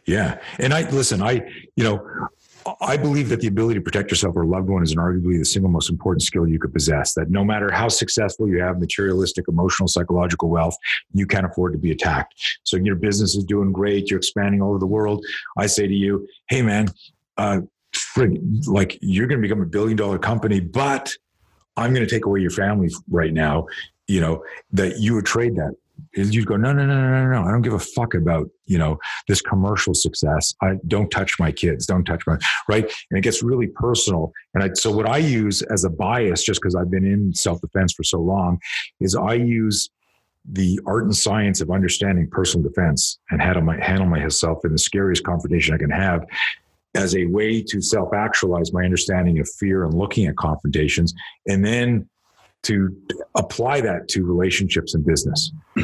[0.07, 0.41] Yeah.
[0.59, 2.29] And I listen, I, you know,
[2.81, 5.45] I believe that the ability to protect yourself or loved one is an arguably the
[5.45, 7.15] single most important skill you could possess.
[7.15, 10.77] That no matter how successful you have, materialistic, emotional, psychological wealth,
[11.13, 12.35] you can't afford to be attacked.
[12.63, 15.25] So your business is doing great, you're expanding all over the world.
[15.57, 16.89] I say to you, hey man,
[17.37, 17.61] uh,
[17.95, 21.13] frig, like you're going to become a billion dollar company, but
[21.77, 23.67] I'm going to take away your family right now
[24.13, 25.75] you know, that you would trade that.
[26.15, 27.49] You'd go, no, no, no, no, no, no.
[27.49, 28.99] I don't give a fuck about, you know,
[29.29, 30.55] this commercial success.
[30.61, 31.87] I don't touch my kids.
[31.87, 32.37] Don't touch my,
[32.69, 32.85] right?
[33.11, 34.31] And it gets really personal.
[34.53, 37.95] And I, so what I use as a bias, just because I've been in self-defense
[37.95, 38.59] for so long,
[39.01, 39.89] is I use
[40.51, 44.73] the art and science of understanding personal defense and how to my, handle myself in
[44.73, 46.27] the scariest confrontation I can have
[46.95, 51.15] as a way to self actualize my understanding of fear and looking at confrontations.
[51.49, 52.09] And then
[52.63, 52.97] to
[53.37, 55.53] apply that to relationships and business.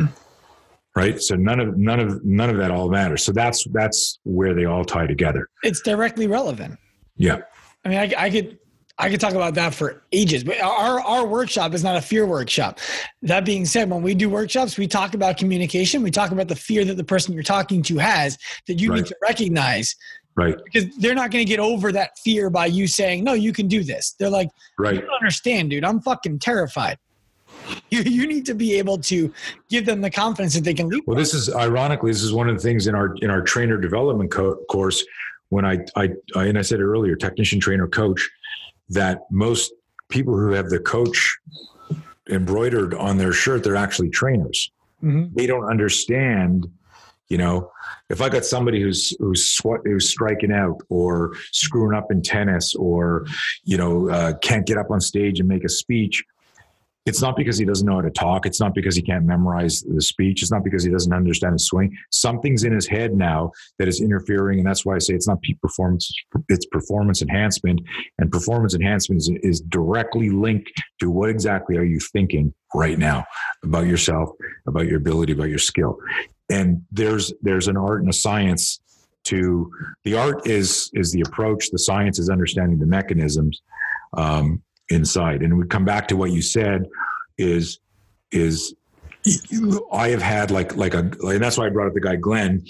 [0.96, 1.22] Right?
[1.22, 3.22] So none of none of none of that all matters.
[3.22, 5.46] So that's that's where they all tie together.
[5.62, 6.76] It's directly relevant.
[7.14, 7.42] Yeah.
[7.84, 8.58] I mean i, I could
[8.98, 12.26] I could talk about that for ages, but our, our workshop is not a fear
[12.26, 12.80] workshop.
[13.22, 16.02] That being said, when we do workshops, we talk about communication.
[16.02, 18.96] We talk about the fear that the person you're talking to has that you right.
[18.96, 19.94] need to recognize
[20.38, 20.56] Right.
[20.64, 23.66] Because they're not going to get over that fear by you saying, no, you can
[23.66, 24.14] do this.
[24.20, 24.94] They're like, right.
[24.94, 25.84] you don't understand, dude.
[25.84, 26.98] I'm fucking terrified.
[27.90, 29.32] You, you need to be able to
[29.68, 31.04] give them the confidence that they can leap.
[31.06, 33.76] Well, this is ironically, this is one of the things in our in our trainer
[33.76, 35.04] development co- course.
[35.50, 38.26] When I, I, I and I said it earlier, technician, trainer, coach,
[38.90, 39.72] that most
[40.08, 41.36] people who have the coach
[42.30, 44.70] embroidered on their shirt, they're actually trainers.
[45.02, 45.34] Mm-hmm.
[45.34, 46.70] They don't understand
[47.28, 47.70] You know,
[48.08, 53.26] if I got somebody who's who's who's striking out or screwing up in tennis or
[53.64, 56.24] you know uh, can't get up on stage and make a speech,
[57.08, 58.46] it's not because he doesn't know how to talk.
[58.46, 60.42] It's not because he can't memorize the speech.
[60.42, 61.96] It's not because he doesn't understand his swing.
[62.10, 65.40] Something's in his head now that is interfering, and that's why I say it's not
[65.42, 66.12] peak performance.
[66.48, 67.80] It's performance enhancement,
[68.18, 73.24] and performance enhancement is, is directly linked to what exactly are you thinking right now
[73.64, 74.30] about yourself,
[74.66, 75.98] about your ability, about your skill
[76.50, 78.80] and there's there's an art and a science
[79.24, 79.70] to
[80.04, 83.60] the art is is the approach the science is understanding the mechanisms
[84.16, 86.86] um, inside and we come back to what you said
[87.36, 87.80] is
[88.32, 88.74] is
[89.92, 92.64] I have had like like a and that's why I brought up the guy Glenn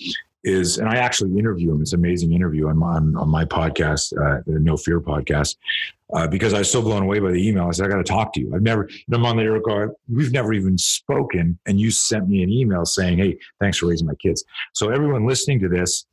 [0.44, 1.80] is and I actually interview him.
[1.80, 5.56] It's an amazing interview on my, on, my podcast, uh, the No Fear podcast,
[6.14, 7.68] uh, because I was so blown away by the email.
[7.68, 8.54] I said, I got to talk to you.
[8.54, 9.60] I've never, I'm on the air
[10.08, 11.58] we've never even spoken.
[11.66, 14.44] And you sent me an email saying, Hey, thanks for raising my kids.
[14.72, 16.06] So everyone listening to this,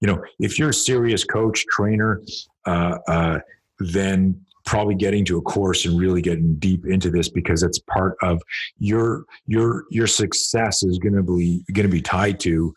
[0.00, 2.22] you know, if you're a serious coach, trainer,
[2.66, 3.38] uh, uh
[3.78, 8.16] then probably getting to a course and really getting deep into this because it's part
[8.22, 8.40] of
[8.78, 12.74] your your your success is going to be going to be tied to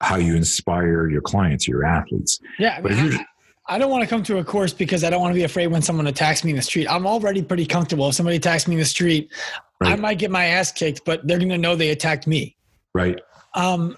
[0.00, 2.38] how you inspire your clients, your athletes.
[2.58, 5.20] Yeah, I, mean, I, I don't want to come to a course because I don't
[5.20, 6.86] want to be afraid when someone attacks me in the street.
[6.88, 8.08] I'm already pretty comfortable.
[8.08, 9.32] If somebody attacks me in the street,
[9.80, 9.92] right.
[9.92, 12.56] I might get my ass kicked, but they're going to know they attacked me.
[12.94, 13.20] Right.
[13.54, 13.96] Um,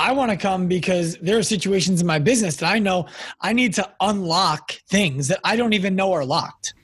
[0.00, 3.06] I want to come because there are situations in my business that I know
[3.42, 6.74] I need to unlock things that I don't even know are locked.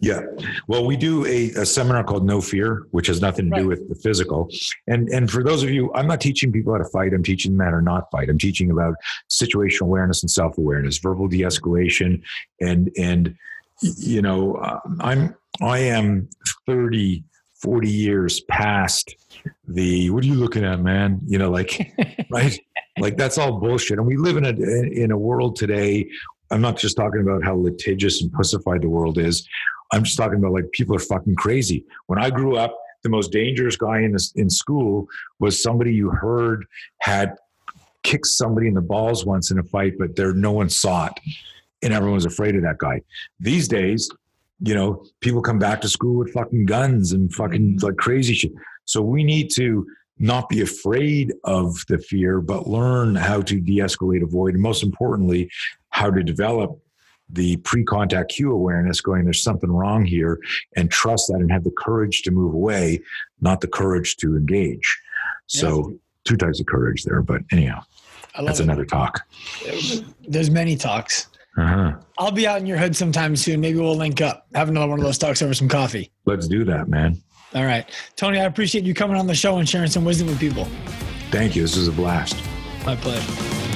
[0.00, 0.22] Yeah.
[0.68, 3.62] Well, we do a, a, seminar called No Fear, which has nothing to right.
[3.62, 4.48] do with the physical.
[4.86, 7.12] And and for those of you, I'm not teaching people how to fight.
[7.12, 8.30] I'm teaching them how to not fight.
[8.30, 8.94] I'm teaching about
[9.28, 12.22] situational awareness and self awareness, verbal de escalation,
[12.60, 13.34] and and
[13.82, 14.56] you know,
[15.00, 16.28] I'm I am
[16.66, 17.24] 30,
[17.60, 19.14] 40 years past
[19.66, 20.10] the.
[20.10, 21.20] What are you looking at, man?
[21.26, 21.92] You know, like
[22.30, 22.58] right.
[22.98, 23.98] Like that's all bullshit.
[23.98, 26.08] And we live in a in a world today
[26.50, 29.46] I'm not just talking about how litigious and pussified the world is.
[29.92, 31.84] I'm just talking about like people are fucking crazy.
[32.06, 35.06] When I grew up, the most dangerous guy in this, in school
[35.38, 36.66] was somebody you heard
[37.00, 37.34] had
[38.02, 41.12] kicked somebody in the balls once in a fight, but there no one saw it,
[41.82, 43.02] and everyone was afraid of that guy.
[43.38, 44.10] These days,
[44.60, 47.86] you know, people come back to school with fucking guns and fucking mm-hmm.
[47.86, 48.52] like crazy shit.
[48.84, 49.86] So we need to
[50.18, 55.48] not be afraid of the fear, but learn how to de-escalate, avoid, and most importantly,
[55.90, 56.78] how to develop
[57.30, 60.38] the pre-contact cue awareness going there's something wrong here
[60.76, 62.98] and trust that and have the courage to move away
[63.40, 64.98] not the courage to engage
[65.46, 65.96] so yeah.
[66.24, 67.82] two types of courage there but anyhow
[68.44, 68.62] that's it.
[68.62, 69.26] another talk
[70.26, 71.28] there's many talks
[71.58, 71.96] uh-huh.
[72.18, 73.60] i'll be out in your hood sometime soon.
[73.60, 74.46] Maybe we'll link up.
[74.54, 76.10] Have another one of those talks over some coffee.
[76.24, 77.20] Let's do that man.
[77.54, 77.88] All right.
[78.16, 80.66] Tony i appreciate you coming on the show and sharing some wisdom with people.
[81.30, 81.62] Thank you.
[81.62, 82.36] This was a blast.
[82.84, 83.67] My pleasure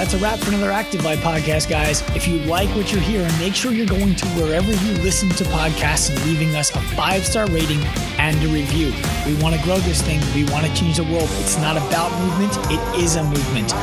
[0.00, 2.00] that's a wrap for another Active Life podcast, guys.
[2.16, 5.44] If you like what you're hearing, make sure you're going to wherever you listen to
[5.44, 7.82] podcasts and leaving us a five star rating
[8.18, 8.94] and a review.
[9.26, 10.22] We want to grow this thing.
[10.34, 11.28] We want to change the world.
[11.40, 13.74] It's not about movement, it is a movement.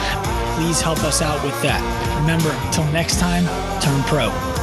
[0.56, 1.82] Please help us out with that.
[2.22, 3.46] Remember, until next time,
[3.80, 4.57] turn pro.